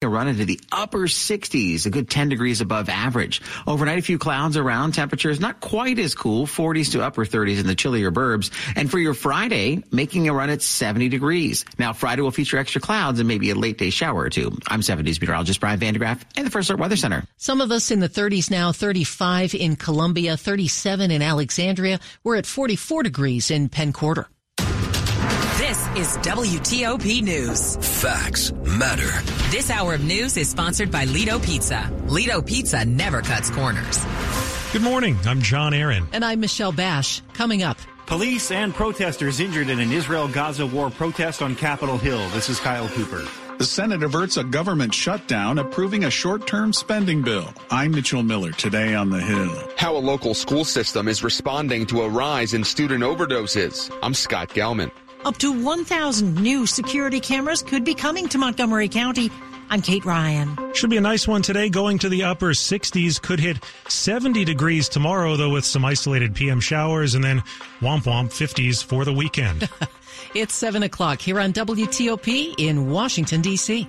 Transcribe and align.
A 0.00 0.08
run 0.08 0.28
into 0.28 0.44
the 0.44 0.60
upper 0.70 1.08
60s, 1.08 1.84
a 1.84 1.90
good 1.90 2.08
10 2.08 2.28
degrees 2.28 2.60
above 2.60 2.88
average. 2.88 3.42
Overnight, 3.66 3.98
a 3.98 4.02
few 4.02 4.16
clouds 4.16 4.56
around. 4.56 4.94
Temperatures 4.94 5.40
not 5.40 5.58
quite 5.58 5.98
as 5.98 6.14
cool, 6.14 6.46
40s 6.46 6.92
to 6.92 7.02
upper 7.02 7.24
30s 7.24 7.58
in 7.58 7.66
the 7.66 7.74
chillier 7.74 8.12
burbs. 8.12 8.52
And 8.76 8.88
for 8.88 9.00
your 9.00 9.12
Friday, 9.12 9.82
making 9.90 10.28
a 10.28 10.32
run 10.32 10.50
at 10.50 10.62
70 10.62 11.08
degrees. 11.08 11.64
Now, 11.80 11.92
Friday 11.92 12.22
will 12.22 12.30
feature 12.30 12.58
extra 12.58 12.80
clouds 12.80 13.18
and 13.18 13.26
maybe 13.26 13.50
a 13.50 13.56
late 13.56 13.76
day 13.76 13.90
shower 13.90 14.20
or 14.20 14.30
two. 14.30 14.56
I'm 14.68 14.82
70s 14.82 15.20
meteorologist 15.20 15.58
Brian 15.58 15.80
Van 15.80 15.94
de 15.94 15.98
Graaff 15.98 16.22
and 16.36 16.46
the 16.46 16.50
First 16.52 16.70
Alert 16.70 16.78
Weather 16.78 16.96
Center. 16.96 17.24
Some 17.36 17.60
of 17.60 17.72
us 17.72 17.90
in 17.90 17.98
the 17.98 18.08
30s 18.08 18.52
now, 18.52 18.70
35 18.70 19.56
in 19.56 19.74
Columbia, 19.74 20.36
37 20.36 21.10
in 21.10 21.22
Alexandria. 21.22 21.98
We're 22.22 22.36
at 22.36 22.46
44 22.46 23.02
degrees 23.02 23.50
in 23.50 23.68
Penn 23.68 23.92
Quarter. 23.92 24.28
This 25.58 25.88
is 25.96 26.16
WTOP 26.18 27.20
News. 27.20 27.74
Facts 28.00 28.52
matter. 28.52 29.10
This 29.50 29.72
hour 29.72 29.94
of 29.94 30.04
news 30.04 30.36
is 30.36 30.48
sponsored 30.48 30.92
by 30.92 31.02
Lido 31.06 31.40
Pizza. 31.40 31.92
Lido 32.06 32.40
Pizza 32.40 32.84
never 32.84 33.22
cuts 33.22 33.50
corners. 33.50 34.06
Good 34.72 34.82
morning. 34.82 35.18
I'm 35.26 35.42
John 35.42 35.74
Aaron. 35.74 36.06
And 36.12 36.24
I'm 36.24 36.38
Michelle 36.38 36.70
Bash. 36.70 37.22
Coming 37.32 37.64
up. 37.64 37.76
Police 38.06 38.52
and 38.52 38.72
protesters 38.72 39.40
injured 39.40 39.68
in 39.68 39.80
an 39.80 39.90
Israel 39.90 40.28
Gaza 40.28 40.64
war 40.64 40.90
protest 40.90 41.42
on 41.42 41.56
Capitol 41.56 41.98
Hill. 41.98 42.28
This 42.28 42.48
is 42.48 42.60
Kyle 42.60 42.88
Cooper. 42.90 43.26
The 43.58 43.64
Senate 43.64 44.04
averts 44.04 44.36
a 44.36 44.44
government 44.44 44.94
shutdown, 44.94 45.58
approving 45.58 46.04
a 46.04 46.10
short 46.10 46.46
term 46.46 46.72
spending 46.72 47.22
bill. 47.22 47.52
I'm 47.68 47.90
Mitchell 47.90 48.22
Miller, 48.22 48.52
today 48.52 48.94
on 48.94 49.10
the 49.10 49.20
Hill. 49.20 49.68
How 49.76 49.96
a 49.96 49.98
local 49.98 50.34
school 50.34 50.64
system 50.64 51.08
is 51.08 51.24
responding 51.24 51.84
to 51.86 52.02
a 52.02 52.08
rise 52.08 52.54
in 52.54 52.62
student 52.62 53.02
overdoses. 53.02 53.92
I'm 54.04 54.14
Scott 54.14 54.50
Gelman. 54.50 54.92
Up 55.24 55.36
to 55.38 55.52
1,000 55.52 56.36
new 56.36 56.66
security 56.66 57.20
cameras 57.20 57.62
could 57.62 57.84
be 57.84 57.94
coming 57.94 58.28
to 58.28 58.38
Montgomery 58.38 58.88
County. 58.88 59.30
I'm 59.70 59.82
Kate 59.82 60.04
Ryan. 60.04 60.56
Should 60.72 60.90
be 60.90 60.96
a 60.96 61.00
nice 61.00 61.28
one 61.28 61.42
today, 61.42 61.68
going 61.68 61.98
to 61.98 62.08
the 62.08 62.22
upper 62.24 62.50
60s. 62.50 63.20
Could 63.20 63.40
hit 63.40 63.58
70 63.88 64.44
degrees 64.44 64.88
tomorrow, 64.88 65.36
though, 65.36 65.50
with 65.50 65.64
some 65.64 65.84
isolated 65.84 66.34
PM 66.34 66.60
showers, 66.60 67.14
and 67.14 67.22
then 67.22 67.42
womp 67.80 68.04
womp 68.04 68.30
50s 68.30 68.82
for 68.82 69.04
the 69.04 69.12
weekend. 69.12 69.68
it's 70.34 70.54
7 70.54 70.82
o'clock 70.82 71.20
here 71.20 71.38
on 71.38 71.52
WTOP 71.52 72.54
in 72.56 72.90
Washington, 72.90 73.42
D.C. 73.42 73.86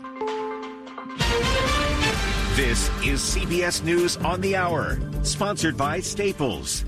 This 2.56 2.90
is 3.06 3.22
CBS 3.22 3.84
News 3.84 4.18
on 4.18 4.42
the 4.42 4.58
Hour, 4.58 5.00
sponsored 5.24 5.78
by 5.78 6.02
Staples. 6.02 6.84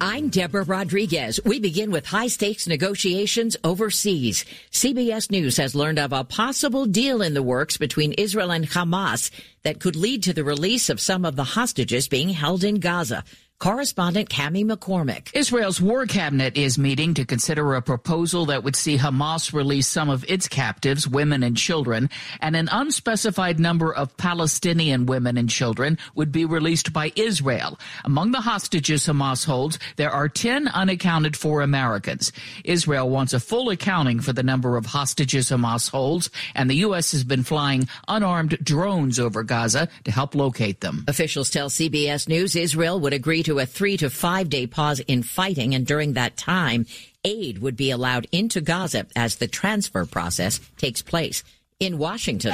I'm 0.00 0.28
Deborah 0.28 0.62
Rodriguez. 0.62 1.40
We 1.44 1.58
begin 1.58 1.90
with 1.90 2.06
high 2.06 2.28
stakes 2.28 2.68
negotiations 2.68 3.56
overseas. 3.64 4.44
CBS 4.70 5.28
News 5.28 5.56
has 5.56 5.74
learned 5.74 5.98
of 5.98 6.12
a 6.12 6.22
possible 6.22 6.86
deal 6.86 7.20
in 7.20 7.34
the 7.34 7.42
works 7.42 7.76
between 7.76 8.12
Israel 8.12 8.52
and 8.52 8.64
Hamas 8.64 9.32
that 9.64 9.80
could 9.80 9.96
lead 9.96 10.22
to 10.22 10.32
the 10.32 10.44
release 10.44 10.88
of 10.88 11.00
some 11.00 11.24
of 11.24 11.34
the 11.34 11.42
hostages 11.42 12.06
being 12.06 12.28
held 12.28 12.62
in 12.62 12.76
Gaza. 12.76 13.24
Correspondent 13.60 14.30
Cami 14.30 14.64
McCormick. 14.64 15.30
Israel's 15.34 15.80
war 15.80 16.06
cabinet 16.06 16.56
is 16.56 16.78
meeting 16.78 17.14
to 17.14 17.24
consider 17.24 17.74
a 17.74 17.82
proposal 17.82 18.46
that 18.46 18.62
would 18.62 18.76
see 18.76 18.96
Hamas 18.96 19.52
release 19.52 19.88
some 19.88 20.08
of 20.08 20.24
its 20.28 20.46
captives, 20.46 21.08
women 21.08 21.42
and 21.42 21.56
children, 21.56 22.08
and 22.40 22.54
an 22.54 22.68
unspecified 22.70 23.58
number 23.58 23.92
of 23.92 24.16
Palestinian 24.16 25.06
women 25.06 25.36
and 25.36 25.50
children 25.50 25.98
would 26.14 26.30
be 26.30 26.44
released 26.44 26.92
by 26.92 27.10
Israel. 27.16 27.80
Among 28.04 28.30
the 28.30 28.42
hostages 28.42 29.06
Hamas 29.08 29.44
holds, 29.44 29.80
there 29.96 30.12
are 30.12 30.28
10 30.28 30.68
unaccounted 30.68 31.36
for 31.36 31.60
Americans. 31.60 32.30
Israel 32.62 33.10
wants 33.10 33.32
a 33.32 33.40
full 33.40 33.70
accounting 33.70 34.20
for 34.20 34.32
the 34.32 34.44
number 34.44 34.76
of 34.76 34.86
hostages 34.86 35.50
Hamas 35.50 35.90
holds, 35.90 36.30
and 36.54 36.70
the 36.70 36.76
U.S. 36.76 37.10
has 37.10 37.24
been 37.24 37.42
flying 37.42 37.88
unarmed 38.06 38.56
drones 38.62 39.18
over 39.18 39.42
Gaza 39.42 39.88
to 40.04 40.12
help 40.12 40.36
locate 40.36 40.80
them. 40.80 41.04
Officials 41.08 41.50
tell 41.50 41.68
CBS 41.68 42.28
News 42.28 42.54
Israel 42.54 43.00
would 43.00 43.12
agree 43.12 43.42
to 43.48 43.58
a 43.60 43.64
three 43.64 43.96
to 43.96 44.10
five 44.10 44.50
day 44.50 44.66
pause 44.66 45.00
in 45.00 45.22
fighting, 45.22 45.74
and 45.74 45.86
during 45.86 46.12
that 46.12 46.36
time, 46.36 46.84
aid 47.24 47.58
would 47.60 47.76
be 47.76 47.90
allowed 47.90 48.26
into 48.30 48.60
Gaza 48.60 49.06
as 49.16 49.36
the 49.36 49.48
transfer 49.48 50.04
process 50.04 50.60
takes 50.76 51.00
place. 51.00 51.42
In 51.80 51.96
Washington, 51.96 52.52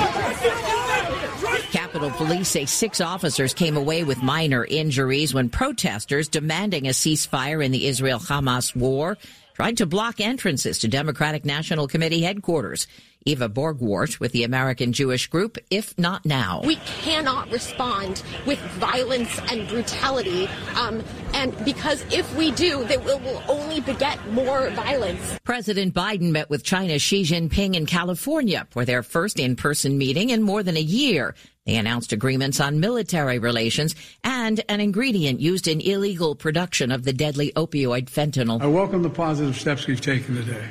Capitol 1.72 2.10
Police 2.10 2.48
say 2.48 2.64
six 2.64 3.00
officers 3.00 3.52
came 3.52 3.76
away 3.76 4.04
with 4.04 4.22
minor 4.22 4.64
injuries 4.64 5.34
when 5.34 5.48
protesters 5.48 6.28
demanding 6.28 6.86
a 6.86 6.90
ceasefire 6.90 7.64
in 7.64 7.72
the 7.72 7.88
Israel 7.88 8.20
Hamas 8.20 8.76
war 8.76 9.18
tried 9.54 9.76
to 9.76 9.86
block 9.86 10.20
entrances 10.20 10.80
to 10.80 10.88
Democratic 10.88 11.44
National 11.44 11.86
Committee 11.86 12.22
headquarters. 12.22 12.86
Eva 13.26 13.48
Borgwardt 13.48 14.20
with 14.20 14.32
the 14.32 14.44
American 14.44 14.92
Jewish 14.92 15.28
Group, 15.28 15.56
If 15.70 15.98
Not 15.98 16.26
Now. 16.26 16.60
We 16.62 16.76
cannot 16.76 17.50
respond 17.50 18.22
with 18.46 18.58
violence 18.72 19.40
and 19.50 19.66
brutality. 19.66 20.46
Um, 20.76 21.02
and 21.32 21.56
because 21.64 22.04
if 22.12 22.36
we 22.36 22.50
do, 22.50 22.82
it 22.82 23.02
will, 23.02 23.20
will 23.20 23.42
only 23.48 23.80
beget 23.80 24.18
more 24.32 24.68
violence. 24.70 25.38
President 25.44 25.94
Biden 25.94 26.32
met 26.32 26.50
with 26.50 26.64
China's 26.64 27.00
Xi 27.00 27.22
Jinping 27.22 27.74
in 27.74 27.86
California 27.86 28.66
for 28.70 28.84
their 28.84 29.02
first 29.02 29.40
in 29.40 29.56
person 29.56 29.96
meeting 29.96 30.28
in 30.28 30.42
more 30.42 30.62
than 30.62 30.76
a 30.76 30.80
year. 30.80 31.34
They 31.66 31.76
announced 31.76 32.12
agreements 32.12 32.60
on 32.60 32.78
military 32.78 33.38
relations 33.38 33.94
and 34.22 34.62
an 34.68 34.80
ingredient 34.80 35.40
used 35.40 35.66
in 35.66 35.80
illegal 35.80 36.34
production 36.34 36.92
of 36.92 37.04
the 37.04 37.12
deadly 37.12 37.52
opioid 37.56 38.10
fentanyl. 38.10 38.60
I 38.60 38.66
welcome 38.66 39.02
the 39.02 39.10
positive 39.10 39.56
steps 39.56 39.86
we've 39.86 40.00
taken 40.00 40.34
today, 40.34 40.66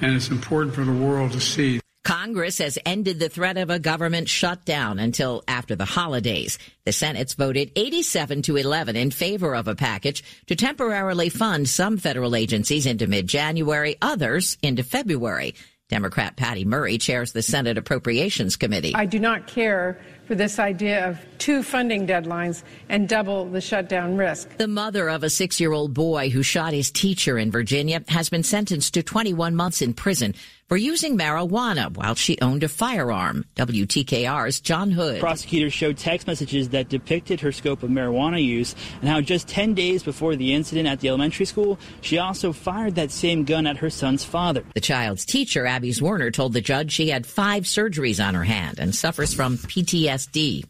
and 0.00 0.14
it's 0.14 0.28
important 0.28 0.74
for 0.74 0.84
the 0.84 0.92
world 0.92 1.32
to 1.32 1.40
see. 1.40 1.80
Congress 2.04 2.58
has 2.58 2.78
ended 2.86 3.18
the 3.18 3.28
threat 3.28 3.58
of 3.58 3.70
a 3.70 3.78
government 3.78 4.28
shutdown 4.28 4.98
until 4.98 5.42
after 5.46 5.76
the 5.76 5.84
holidays. 5.84 6.58
The 6.84 6.92
Senate's 6.92 7.34
voted 7.34 7.72
87 7.76 8.42
to 8.42 8.56
11 8.56 8.96
in 8.96 9.10
favor 9.10 9.54
of 9.54 9.68
a 9.68 9.74
package 9.74 10.24
to 10.46 10.56
temporarily 10.56 11.28
fund 11.28 11.68
some 11.68 11.98
federal 11.98 12.34
agencies 12.34 12.86
into 12.86 13.06
mid-January, 13.06 13.96
others 14.00 14.58
into 14.62 14.82
February. 14.82 15.54
Democrat 15.90 16.36
Patty 16.36 16.64
Murray 16.64 16.98
chairs 16.98 17.32
the 17.32 17.42
Senate 17.42 17.76
Appropriations 17.76 18.56
Committee. 18.56 18.94
I 18.94 19.06
do 19.06 19.18
not 19.18 19.48
care 19.48 20.00
for 20.26 20.36
this 20.36 20.60
idea 20.60 21.08
of 21.08 21.18
two 21.38 21.64
funding 21.64 22.06
deadlines 22.06 22.62
and 22.88 23.08
double 23.08 23.44
the 23.46 23.60
shutdown 23.60 24.16
risk. 24.16 24.56
The 24.56 24.68
mother 24.68 25.08
of 25.08 25.24
a 25.24 25.30
six 25.30 25.58
year 25.58 25.72
old 25.72 25.92
boy 25.92 26.30
who 26.30 26.44
shot 26.44 26.72
his 26.72 26.92
teacher 26.92 27.36
in 27.36 27.50
Virginia 27.50 28.04
has 28.06 28.30
been 28.30 28.44
sentenced 28.44 28.94
to 28.94 29.02
21 29.02 29.56
months 29.56 29.82
in 29.82 29.92
prison 29.92 30.34
for 30.70 30.76
using 30.76 31.18
marijuana 31.18 31.92
while 31.96 32.14
she 32.14 32.38
owned 32.40 32.62
a 32.62 32.68
firearm. 32.68 33.44
WTKR's 33.56 34.60
John 34.60 34.92
Hood. 34.92 35.18
Prosecutors 35.18 35.72
showed 35.72 35.98
text 35.98 36.28
messages 36.28 36.68
that 36.68 36.88
depicted 36.88 37.40
her 37.40 37.50
scope 37.50 37.82
of 37.82 37.90
marijuana 37.90 38.40
use 38.40 38.76
and 39.00 39.08
how 39.08 39.20
just 39.20 39.48
10 39.48 39.74
days 39.74 40.04
before 40.04 40.36
the 40.36 40.54
incident 40.54 40.86
at 40.86 41.00
the 41.00 41.08
elementary 41.08 41.44
school, 41.44 41.76
she 42.02 42.18
also 42.18 42.52
fired 42.52 42.94
that 42.94 43.10
same 43.10 43.42
gun 43.42 43.66
at 43.66 43.78
her 43.78 43.90
son's 43.90 44.22
father. 44.22 44.62
The 44.74 44.80
child's 44.80 45.24
teacher, 45.24 45.66
Abby 45.66 45.90
Zwerner, 45.90 46.32
told 46.32 46.52
the 46.52 46.60
judge 46.60 46.92
she 46.92 47.08
had 47.08 47.26
five 47.26 47.64
surgeries 47.64 48.24
on 48.24 48.36
her 48.36 48.44
hand 48.44 48.78
and 48.78 48.94
suffers 48.94 49.34
from 49.34 49.56
PTSD. 49.58 50.64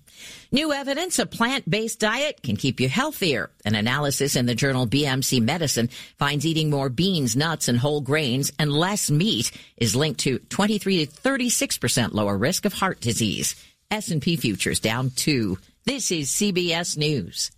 New 0.53 0.73
evidence 0.73 1.21
a 1.21 1.27
plant-based 1.27 2.01
diet 2.01 2.43
can 2.43 2.57
keep 2.57 2.81
you 2.81 2.89
healthier. 2.89 3.51
An 3.65 3.77
analysis 3.77 4.35
in 4.35 4.47
the 4.47 4.55
journal 4.57 4.85
BMC 4.85 5.41
Medicine 5.41 5.91
finds 6.19 6.45
eating 6.45 6.71
more 6.71 6.89
beans, 6.89 7.37
nuts, 7.37 7.69
and 7.69 7.79
whole 7.79 8.01
grains 8.01 8.51
and 8.59 8.73
less 8.73 9.13
meat 9.13 9.53
is 9.77 9.95
linked 9.95 10.19
to 10.21 10.41
23 10.41 11.07
to 11.07 11.13
36% 11.13 12.15
lower 12.15 12.37
risk 12.37 12.65
of 12.65 12.73
heart 12.73 13.01
disease. 13.01 13.55
S&P 13.93 14.35
futures 14.37 14.81
down 14.81 15.11
2. 15.11 15.57
This 15.85 16.11
is 16.11 16.31
CBS 16.31 16.99
News. 16.99 17.53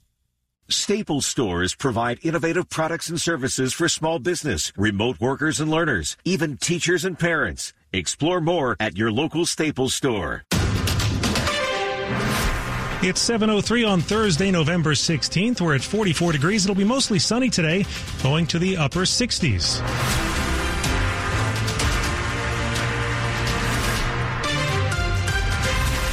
Staples 0.68 1.24
stores 1.24 1.74
provide 1.74 2.18
innovative 2.22 2.68
products 2.68 3.08
and 3.08 3.18
services 3.18 3.72
for 3.72 3.88
small 3.88 4.18
business, 4.18 4.70
remote 4.76 5.18
workers 5.18 5.60
and 5.60 5.70
learners, 5.70 6.18
even 6.26 6.58
teachers 6.58 7.06
and 7.06 7.18
parents. 7.18 7.72
Explore 7.94 8.42
more 8.42 8.76
at 8.78 8.98
your 8.98 9.10
local 9.10 9.46
Staples 9.46 9.94
store. 9.94 10.44
It's 13.04 13.28
7.03 13.28 13.88
on 13.88 14.00
Thursday, 14.00 14.52
November 14.52 14.92
16th. 14.92 15.60
We're 15.60 15.74
at 15.74 15.82
44 15.82 16.30
degrees. 16.30 16.64
It'll 16.64 16.76
be 16.76 16.84
mostly 16.84 17.18
sunny 17.18 17.50
today, 17.50 17.84
going 18.22 18.46
to 18.46 18.60
the 18.60 18.76
upper 18.76 19.00
60s. 19.00 20.31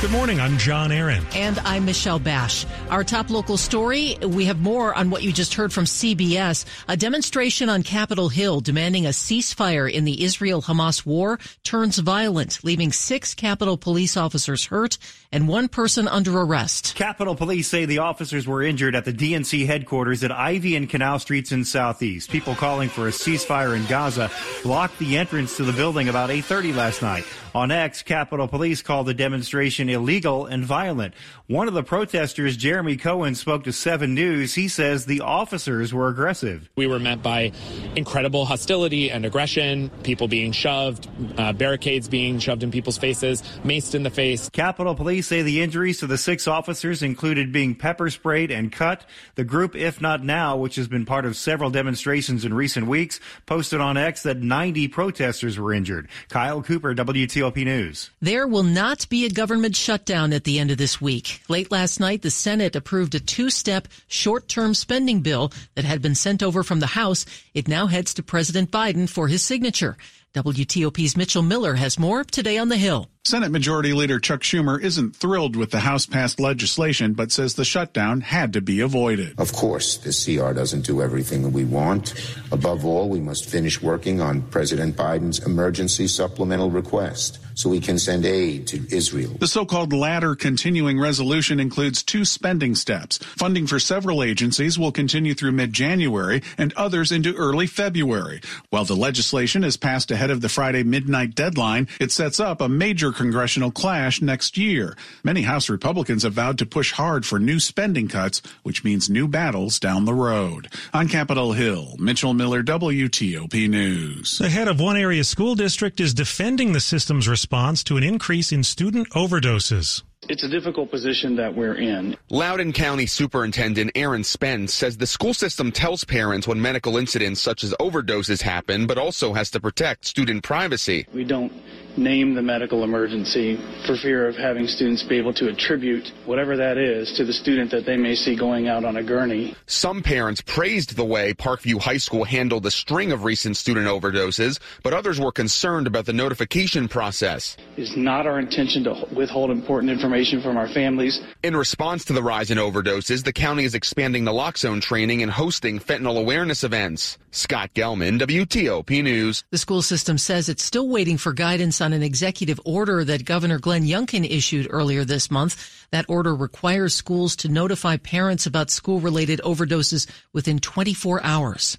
Good 0.02 0.12
morning. 0.12 0.40
I'm 0.40 0.58
John 0.58 0.94
Aaron. 0.94 1.26
And 1.36 1.60
I'm 1.60 1.84
Michelle 1.84 2.20
Bash. 2.20 2.66
Our 2.90 3.04
top 3.04 3.30
local 3.30 3.58
story 3.58 4.16
we 4.26 4.46
have 4.46 4.58
more 4.58 4.96
on 4.96 5.10
what 5.10 5.24
you 5.24 5.34
just 5.34 5.56
heard 5.56 5.74
from 5.74 5.84
CBS. 5.84 6.64
A 6.88 6.96
demonstration 6.96 7.68
on 7.68 7.84
Capitol 7.84 8.30
Hill 8.30 8.62
demanding 8.62 9.06
a 9.06 9.10
ceasefire 9.10 9.92
in 9.92 10.06
the 10.06 10.24
Israel 10.24 10.62
Hamas 10.62 11.06
war 11.06 11.38
turns 11.66 11.98
violent, 11.98 12.64
leaving 12.64 12.94
six 12.94 13.36
Capitol 13.36 13.78
police 13.78 14.16
officers 14.16 14.64
hurt 14.68 14.98
and 15.34 15.50
one 15.50 15.68
person 15.68 16.08
under 16.08 16.40
arrest. 16.40 16.96
Capitol 16.96 17.36
Police 17.36 17.68
say 17.68 17.84
the 17.84 18.00
officers 18.00 18.48
were 18.48 18.64
injured 18.64 18.96
at 18.96 19.04
the 19.04 19.14
DNC 19.14 19.66
headquarters 19.66 20.24
at 20.24 20.32
Ivy 20.32 20.78
and 20.78 20.90
Canal 20.90 21.20
Streets 21.20 21.52
in 21.52 21.66
Southeast. 21.66 22.32
People 22.32 22.56
calling 22.56 22.88
for 22.88 23.10
a 23.10 23.12
ceasefire 23.12 23.76
in 23.76 23.86
Gaza 23.88 24.32
blocked 24.64 24.98
the 24.98 25.18
entrance 25.18 25.58
to 25.58 25.66
the 25.66 25.74
building 25.74 26.08
about 26.08 26.30
8:30 26.30 26.74
last 26.74 27.02
night. 27.02 27.26
On 27.54 27.70
X, 27.70 28.02
Capitol 28.04 28.48
Police 28.48 28.82
called 28.82 29.08
the 29.08 29.14
demonstration 29.14 29.89
illegal 29.90 30.46
and 30.46 30.64
violent. 30.64 31.14
One 31.48 31.68
of 31.68 31.74
the 31.74 31.84
protesters, 31.84 32.56
Jeremy 32.56 32.96
Cohen, 32.96 33.34
spoke 33.34 33.64
to 33.64 33.74
7 33.74 34.14
News. 34.14 34.54
He 34.54 34.68
says 34.68 35.06
the 35.06 35.22
officers 35.22 35.94
were 35.94 36.08
aggressive. 36.08 36.70
We 36.76 36.86
were 36.86 37.00
met 37.00 37.24
by 37.24 37.52
incredible 37.96 38.46
hostility 38.46 39.10
and 39.10 39.26
aggression, 39.26 39.90
people 40.04 40.28
being 40.28 40.52
shoved, 40.52 41.08
uh, 41.38 41.54
barricades 41.54 42.08
being 42.08 42.38
shoved 42.40 42.62
in 42.62 42.72
people's 42.72 42.98
faces, 42.98 43.42
maced 43.64 43.96
in 43.96 44.04
the 44.04 44.10
face. 44.10 44.50
Capitol 44.50 44.94
Police 44.94 45.28
say 45.28 45.42
the 45.42 45.62
injuries 45.62 46.00
to 46.00 46.08
the 46.08 46.18
six 46.18 46.48
officers 46.48 47.02
included 47.02 47.52
being 47.52 47.74
pepper 47.74 48.10
sprayed 48.10 48.52
and 48.52 48.72
cut. 48.72 49.06
The 49.36 49.44
group 49.44 49.76
If 49.76 50.02
Not 50.02 50.24
Now, 50.24 50.56
which 50.58 50.76
has 50.76 50.88
been 50.88 51.06
part 51.06 51.26
of 51.26 51.36
several 51.36 51.70
demonstrations 51.70 52.46
in 52.46 52.54
recent 52.54 52.88
weeks, 52.88 53.20
posted 53.46 53.82
on 53.82 53.98
X 53.98 54.24
that 54.24 54.38
90 54.38 54.88
protesters 54.90 55.58
were 55.58 55.74
injured. 55.74 56.10
Kyle 56.30 56.62
Cooper, 56.62 56.94
WTOP 56.94 57.66
News. 57.66 58.12
There 58.22 58.48
will 58.48 58.64
not 58.64 59.10
be 59.10 59.26
a 59.26 59.30
government 59.30 59.76
shutdown 59.80 60.34
at 60.34 60.44
the 60.44 60.60
end 60.60 60.70
of 60.70 60.78
this 60.78 61.02
week. 61.02 61.42
Late 61.48 61.72
last 61.72 62.00
night, 62.00 62.22
the 62.22 62.30
Senate 62.30 62.76
approved 62.76 63.16
a 63.16 63.20
two-step 63.20 63.88
short-term 64.08 64.74
spending 64.74 65.22
bill 65.22 65.52
that 65.76 65.86
had 65.86 66.02
been 66.02 66.16
sent 66.16 66.44
over 66.44 66.62
from 66.62 66.80
the 66.80 66.88
House. 66.88 67.26
It 67.54 67.68
now 67.68 67.88
heads 67.88 68.14
to 68.16 68.24
President 68.24 68.70
Biden 68.70 69.10
for 69.10 69.28
his 69.28 69.42
signature. 69.42 69.98
WTOP's 70.36 71.18
Mitchell 71.18 71.42
Miller 71.42 71.74
has 71.74 71.98
more 71.98 72.24
today 72.24 72.60
on 72.60 72.70
the 72.70 72.78
Hill. 72.78 73.10
Senate 73.26 73.52
Majority 73.52 73.94
Leader 73.94 74.20
Chuck 74.20 74.42
Schumer 74.42 74.82
isn't 74.82 75.16
thrilled 75.16 75.56
with 75.56 75.72
the 75.72 75.80
House 75.80 76.06
passed 76.06 76.40
legislation, 76.40 77.14
but 77.14 77.32
says 77.32 77.56
the 77.56 77.66
shutdown 77.66 78.22
had 78.22 78.54
to 78.54 78.62
be 78.62 78.80
avoided. 78.80 79.40
Of 79.40 79.52
course, 79.54 79.98
the 79.98 80.12
CR 80.12 80.54
doesn't 80.54 80.86
do 80.86 81.02
everything 81.02 81.44
that 81.44 81.50
we 81.50 81.66
want. 81.66 82.14
Above 82.52 82.86
all, 82.86 83.10
we 83.10 83.20
must 83.20 83.50
finish 83.50 83.82
working 83.82 84.22
on 84.22 84.42
President 84.44 84.96
Biden's 84.96 85.46
emergency 85.46 86.08
supplemental 86.08 86.72
request 86.72 87.40
so 87.56 87.70
we 87.70 87.82
can 87.82 88.00
send 88.00 88.26
aid 88.26 88.68
to 88.68 88.88
Israel. 88.96 89.36
The 89.38 89.48
so-called 89.48 89.92
ladder 89.92 90.34
continuing 90.34 90.98
resolution 90.98 91.60
includes 91.60 92.02
two 92.02 92.24
spending 92.24 92.74
steps. 92.74 93.18
Funding 93.18 93.68
for 93.68 93.80
several 93.80 94.24
agencies 94.24 94.80
will 94.80 94.94
continue 94.94 95.34
through 95.34 95.52
mid-January 95.52 96.42
and 96.58 96.72
others 96.74 97.12
into 97.12 97.36
early 97.36 97.68
February. 97.68 98.40
While 98.70 98.86
the 98.86 98.96
legislation 98.96 99.66
is 99.66 99.76
passed 99.76 100.10
ahead 100.10 100.19
of 100.30 100.42
the 100.42 100.50
Friday 100.50 100.84
midnight 100.84 101.36
deadline, 101.36 101.88
it 102.00 102.12
sets 102.12 102.40
up 102.40 102.60
a 102.60 102.68
major 102.68 103.12
congressional 103.14 103.72
clash 103.72 104.22
next 104.22 104.58
year. 104.58 104.98
Many 105.24 105.44
House 105.44 105.70
Republicans 105.70 106.24
have 106.24 106.34
vowed 106.34 106.58
to 106.58 106.66
push 106.66 106.92
hard 106.92 107.26
for 107.26 107.40
new 107.40 107.60
spending 107.60 108.10
cuts, 108.10 108.42
which 108.64 108.84
means 108.84 109.10
new 109.10 109.28
battles 109.28 109.80
down 109.80 110.04
the 110.04 110.14
road. 110.14 110.68
On 110.94 111.08
Capitol 111.08 111.54
Hill, 111.54 111.96
Mitchell 111.98 112.34
Miller, 112.34 112.62
WTOP 112.62 113.70
News. 113.70 114.38
The 114.38 114.50
head 114.50 114.68
of 114.68 114.82
one 114.82 114.98
area 114.98 115.24
school 115.24 115.56
district 115.56 116.00
is 116.02 116.14
defending 116.14 116.74
the 116.74 116.82
system's 116.82 117.28
response 117.28 117.84
to 117.86 117.96
an 117.96 118.04
increase 118.04 118.52
in 118.52 118.64
student 118.64 119.10
overdoses. 119.12 120.04
It's 120.30 120.44
a 120.44 120.48
difficult 120.48 120.92
position 120.92 121.36
that 121.38 121.56
we're 121.56 121.74
in. 121.74 122.16
Loudoun 122.30 122.72
County 122.72 123.08
Superintendent 123.08 123.90
Aaron 123.96 124.24
Spence 124.24 124.72
says 124.72 124.96
the 124.96 125.08
school 125.08 125.34
system 125.34 125.72
tells 125.72 126.04
parents 126.04 126.48
when 126.48 126.62
medical 126.62 126.98
incidents 126.98 127.42
such 127.42 127.64
as 127.64 127.74
overdoses 127.80 128.44
happen, 128.44 128.86
but 128.86 129.00
also 129.00 129.34
has 129.34 129.50
to 129.50 129.60
protect 129.60 130.06
student 130.06 130.44
privacy. 130.44 131.08
We 131.16 131.24
don't 131.24 131.52
name 131.98 132.36
the 132.36 132.42
medical 132.42 132.84
emergency 132.84 133.58
for 133.86 133.96
fear 133.98 134.28
of 134.28 134.36
having 134.36 134.68
students 134.68 135.04
be 135.04 135.18
able 135.18 135.34
to 135.34 135.48
attribute 135.50 136.12
whatever 136.26 136.58
that 136.58 136.78
is 136.78 137.14
to 137.14 137.26
the 137.26 137.34
student 137.34 137.72
that 137.72 137.86
they 137.86 137.98
may 137.98 138.16
see 138.16 138.36
going 138.36 138.68
out 138.68 138.86
on 138.86 138.98
a 138.98 139.04
gurney. 139.04 139.56
Some 139.66 140.02
parents 140.02 140.42
praised 140.42 140.96
the 140.96 141.06
way 141.06 141.34
Parkview 141.34 141.80
High 141.80 141.98
School 141.98 142.24
handled 142.24 142.64
the 142.64 142.72
string 142.72 143.12
of 143.12 143.24
recent 143.24 143.58
student 143.58 143.88
overdoses, 143.88 144.60
but 144.84 144.94
others 144.94 145.20
were 145.20 145.32
concerned 145.32 145.88
about 145.88 146.06
the 146.06 146.14
notification 146.14 146.88
process. 146.88 147.58
It's 147.78 147.96
not 147.96 148.28
our 148.28 148.40
intention 148.40 148.84
to 148.86 149.08
withhold 149.14 149.52
important 149.52 149.92
information 149.92 150.42
from 150.42 150.58
our 150.58 150.68
families. 150.68 151.22
In 151.44 151.56
response 151.56 152.06
to 152.06 152.14
the 152.14 152.24
rise 152.24 152.52
in 152.52 152.58
overdoses, 152.58 153.24
the 153.24 153.34
county 153.34 153.64
is 153.64 153.76
expanding 153.76 154.24
naloxone 154.24 154.82
training 154.82 155.22
and 155.22 155.32
hosting 155.32 155.80
fentanyl 155.80 156.20
awareness 156.20 156.64
events. 156.64 157.18
Scott 157.32 157.72
Gelman, 157.76 158.20
WTOP 158.20 159.04
News. 159.04 159.44
The 159.52 159.58
school 159.58 159.82
system 159.82 160.18
says 160.18 160.50
it's 160.50 160.64
still 160.64 160.88
waiting 160.88 161.18
for 161.18 161.32
guidance 161.32 161.79
on 161.82 161.94
an 161.94 162.04
executive 162.04 162.60
order 162.66 163.04
that 163.04 163.26
Governor 163.26 163.60
Glenn 163.60 163.84
Youngkin 163.84 164.30
issued 164.30 164.68
earlier 164.70 165.06
this 165.06 165.32
month. 165.32 165.88
That 165.92 166.10
order 166.10 166.36
requires 166.36 166.94
schools 166.94 167.36
to 167.38 167.50
notify 167.50 167.98
parents 167.98 168.46
about 168.46 168.70
school 168.70 169.00
related 169.00 169.40
overdoses 169.44 170.10
within 170.34 170.60
24 170.60 171.24
hours. 171.24 171.78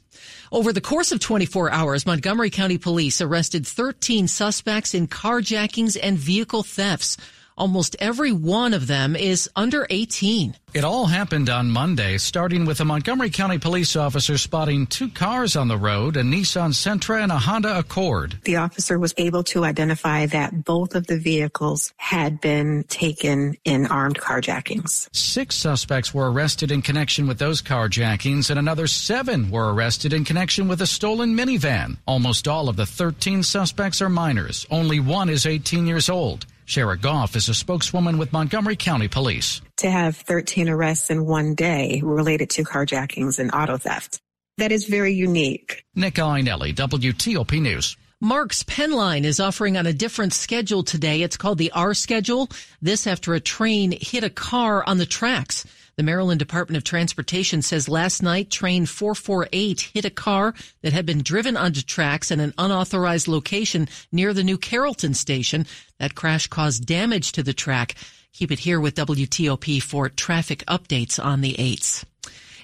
Over 0.53 0.73
the 0.73 0.81
course 0.81 1.13
of 1.13 1.21
24 1.21 1.71
hours, 1.71 2.07
Montgomery 2.07 2.51
County 2.51 2.79
Police 2.79 3.21
arrested 3.21 3.67
13 3.67 4.29
suspects 4.29 4.95
in 4.95 5.07
carjackings 5.07 5.97
and 6.03 6.19
vehicle 6.19 6.63
thefts. 6.63 7.17
Almost 7.61 7.95
every 7.99 8.33
one 8.33 8.73
of 8.73 8.87
them 8.87 9.15
is 9.15 9.47
under 9.55 9.87
18. 9.91 10.57
It 10.73 10.83
all 10.83 11.05
happened 11.05 11.51
on 11.51 11.71
Monday, 11.71 12.17
starting 12.17 12.65
with 12.65 12.81
a 12.81 12.87
Montgomery 12.87 13.29
County 13.29 13.59
police 13.59 13.97
officer 13.97 14.39
spotting 14.39 14.87
two 14.87 15.11
cars 15.11 15.57
on 15.57 15.69
the 15.69 15.77
road, 15.77 16.17
a 16.17 16.23
Nissan 16.23 16.73
Sentra 16.73 17.23
and 17.23 17.31
a 17.31 17.37
Honda 17.39 17.79
Accord. 17.79 18.39
The 18.45 18.57
officer 18.57 18.99
was 18.99 19.13
able 19.19 19.43
to 19.45 19.65
identify 19.65 20.25
that 20.27 20.65
both 20.65 20.95
of 20.95 21.07
the 21.07 21.19
vehicles 21.19 21.93
had 21.99 22.41
been 22.41 22.85
taken 22.85 23.59
in 23.65 23.87
armed 23.89 24.19
carjackings. 24.19 25.15
Six 25.15 25.55
suspects 25.57 26.15
were 26.15 26.33
arrested 26.33 26.71
in 26.71 26.81
connection 26.81 27.27
with 27.27 27.39
those 27.39 27.61
carjackings, 27.61 28.49
and 28.49 28.59
another 28.59 28.87
seven 28.87 29.51
were 29.51 29.75
arrested 29.75 30.15
in 30.15 30.25
connection 30.25 30.67
with 30.67 30.81
a 30.81 30.87
stolen 30.87 31.37
minivan. 31.37 31.99
Almost 32.07 32.49
all 32.49 32.71
of 32.71 32.77
the 32.77 32.87
13 32.87 33.43
suspects 33.43 34.01
are 34.01 34.09
minors. 34.09 34.67
Only 34.71 34.99
one 34.99 35.29
is 35.29 35.45
18 35.45 35.87
years 35.87 36.09
old. 36.09 36.47
Shara 36.71 37.01
Goff 37.01 37.35
is 37.35 37.49
a 37.49 37.55
spokeswoman 37.55 38.17
with 38.17 38.33
Montgomery 38.33 38.77
County 38.77 39.09
Police. 39.09 39.61
To 39.79 39.91
have 39.91 40.17
13 40.17 40.69
arrests 40.69 41.11
in 41.11 41.27
one 41.27 41.57
day 41.57 42.01
related 42.01 42.49
to 42.51 42.63
carjackings 42.63 43.41
and 43.41 43.53
auto 43.53 43.77
theft, 43.77 44.21
that 44.57 44.71
is 44.71 44.85
very 44.85 45.13
unique. 45.13 45.85
Nick 45.97 46.15
Iannelli, 46.15 46.73
WTOP 46.73 47.61
News. 47.61 47.97
MARC's 48.21 48.63
Penn 48.63 48.93
Line 48.93 49.25
is 49.25 49.41
offering 49.41 49.77
on 49.77 49.87
a 49.89 49.93
different 49.93 50.33
schedule 50.33 50.85
today. 50.85 51.23
It's 51.23 51.37
called 51.37 51.59
the 51.59 51.73
R 51.73 51.93
schedule. 51.93 52.49
This 52.81 53.09
after 53.09 53.35
a 53.35 53.41
train 53.41 53.93
hit 54.01 54.23
a 54.23 54.31
car 54.31 54.85
on 54.87 54.99
the 54.99 55.07
tracks. 55.07 55.67
The 55.97 56.03
Maryland 56.03 56.39
Department 56.39 56.77
of 56.77 56.85
Transportation 56.85 57.63
says 57.63 57.89
last 57.89 58.23
night 58.23 58.51
train 58.51 58.87
448 58.87 59.91
hit 59.93 60.05
a 60.05 60.11
car 60.11 60.55
that 60.83 60.93
had 60.93 61.07
been 61.07 61.23
driven 61.23 61.57
onto 61.57 61.83
tracks 61.83 62.31
at 62.31 62.41
an 62.41 62.55
unauthorized 62.57 63.29
location 63.29 63.89
near 64.11 64.33
the 64.33 64.45
New 64.45 64.59
Carrollton 64.59 65.15
station. 65.15 65.67
That 65.99 66.15
crash 66.15 66.47
caused 66.47 66.87
damage 66.87 67.33
to 67.33 67.43
the 67.43 67.55
track. 67.55 67.95
Keep 68.33 68.53
it 68.53 68.61
here 68.61 68.81
with 68.81 68.95
WTOP 68.95 69.83
for 69.83 70.09
traffic 70.09 70.65
updates 70.67 71.23
on 71.23 71.41
the 71.41 71.55
8s. 71.55 72.05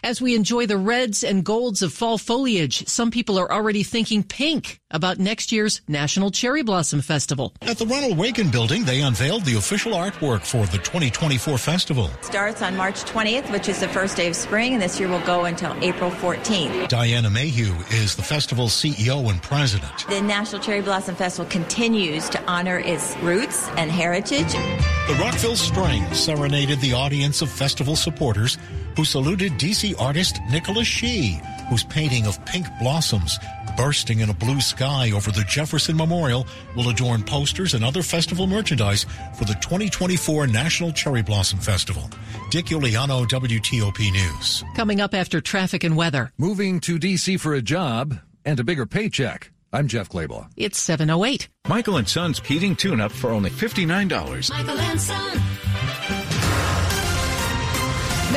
As 0.06 0.22
we 0.22 0.36
enjoy 0.36 0.66
the 0.66 0.76
reds 0.76 1.25
and 1.25 1.44
golds 1.44 1.82
of 1.82 1.92
fall 1.92 2.16
foliage, 2.16 2.86
some 2.86 3.10
people 3.10 3.40
are 3.40 3.50
already 3.50 3.82
thinking 3.82 4.22
pink 4.22 4.78
about 4.92 5.18
next 5.18 5.50
year's 5.50 5.80
National 5.88 6.30
Cherry 6.30 6.62
Blossom 6.62 7.00
Festival. 7.00 7.52
At 7.62 7.78
the 7.78 7.86
Ronald 7.86 8.16
Reagan 8.16 8.48
Building, 8.48 8.84
they 8.84 9.00
unveiled 9.00 9.44
the 9.44 9.56
official 9.56 9.94
artwork 9.94 10.42
for 10.42 10.64
the 10.66 10.78
2024 10.78 11.58
festival. 11.58 12.08
Starts 12.20 12.62
on 12.62 12.76
March 12.76 13.02
20th, 13.02 13.50
which 13.50 13.68
is 13.68 13.80
the 13.80 13.88
first 13.88 14.16
day 14.16 14.28
of 14.28 14.36
spring, 14.36 14.75
and 14.75 14.80
this 14.80 15.00
year 15.00 15.08
will 15.08 15.26
go 15.26 15.46
until 15.46 15.76
April 15.82 16.12
14th. 16.12 16.86
Diana 16.86 17.28
Mayhew 17.28 17.75
is 17.90 18.14
the 18.14 18.22
festival's 18.22 18.75
CEO 18.75 19.28
and 19.28 19.42
president. 19.42 20.06
The 20.08 20.22
National 20.22 20.62
Cherry 20.62 20.82
Blossom 20.82 21.16
Festival 21.16 21.50
continues 21.50 22.28
to 22.28 22.40
honor 22.44 22.78
its 22.78 23.16
roots 23.22 23.68
and 23.70 23.90
heritage. 23.90 24.52
The 24.52 25.18
Rockville 25.20 25.56
Spring 25.56 26.04
serenaded 26.14 26.80
the 26.80 26.92
audience 26.92 27.42
of 27.42 27.50
festival 27.50 27.96
supporters 27.96 28.56
who 28.96 29.04
saluted 29.04 29.52
DC 29.52 30.00
artist 30.00 30.40
Nicholas 30.50 30.88
Shee, 30.88 31.40
whose 31.68 31.84
painting 31.84 32.26
of 32.26 32.42
pink 32.46 32.66
blossoms 32.80 33.38
bursting 33.76 34.20
in 34.20 34.30
a 34.30 34.34
blue 34.34 34.60
sky 34.60 35.12
over 35.12 35.30
the 35.30 35.44
Jefferson 35.44 35.96
Memorial 35.96 36.46
will 36.74 36.88
adorn 36.88 37.22
posters 37.22 37.74
and 37.74 37.84
other 37.84 38.02
festival 38.02 38.46
merchandise 38.46 39.04
for 39.34 39.44
the 39.44 39.54
2024 39.60 40.46
National 40.46 40.92
Cherry 40.92 41.22
Blossom 41.22 41.58
Festival. 41.58 42.08
Dick 42.50 42.66
Uliano, 42.66 43.26
WTOP 43.26 44.12
News. 44.12 44.64
Coming 44.74 45.00
up 45.00 45.14
after 45.14 45.40
traffic 45.40 45.84
and 45.84 45.96
weather. 45.96 46.32
Moving 46.38 46.80
to 46.80 46.98
DC 46.98 47.38
for 47.38 47.54
a 47.54 47.62
job 47.62 48.18
and 48.44 48.58
a 48.58 48.64
bigger 48.64 48.86
paycheck. 48.86 49.50
I'm 49.72 49.88
Jeff 49.88 50.08
Clabaugh. 50.08 50.48
It's 50.56 50.80
708. 50.80 51.48
Michael 51.68 51.98
and 51.98 52.08
Son's 52.08 52.38
heating 52.40 52.76
tune-up 52.76 53.12
for 53.12 53.30
only 53.30 53.50
$59. 53.50 54.50
Michael 54.50 54.78
and 54.78 55.00
Son. 55.00 55.42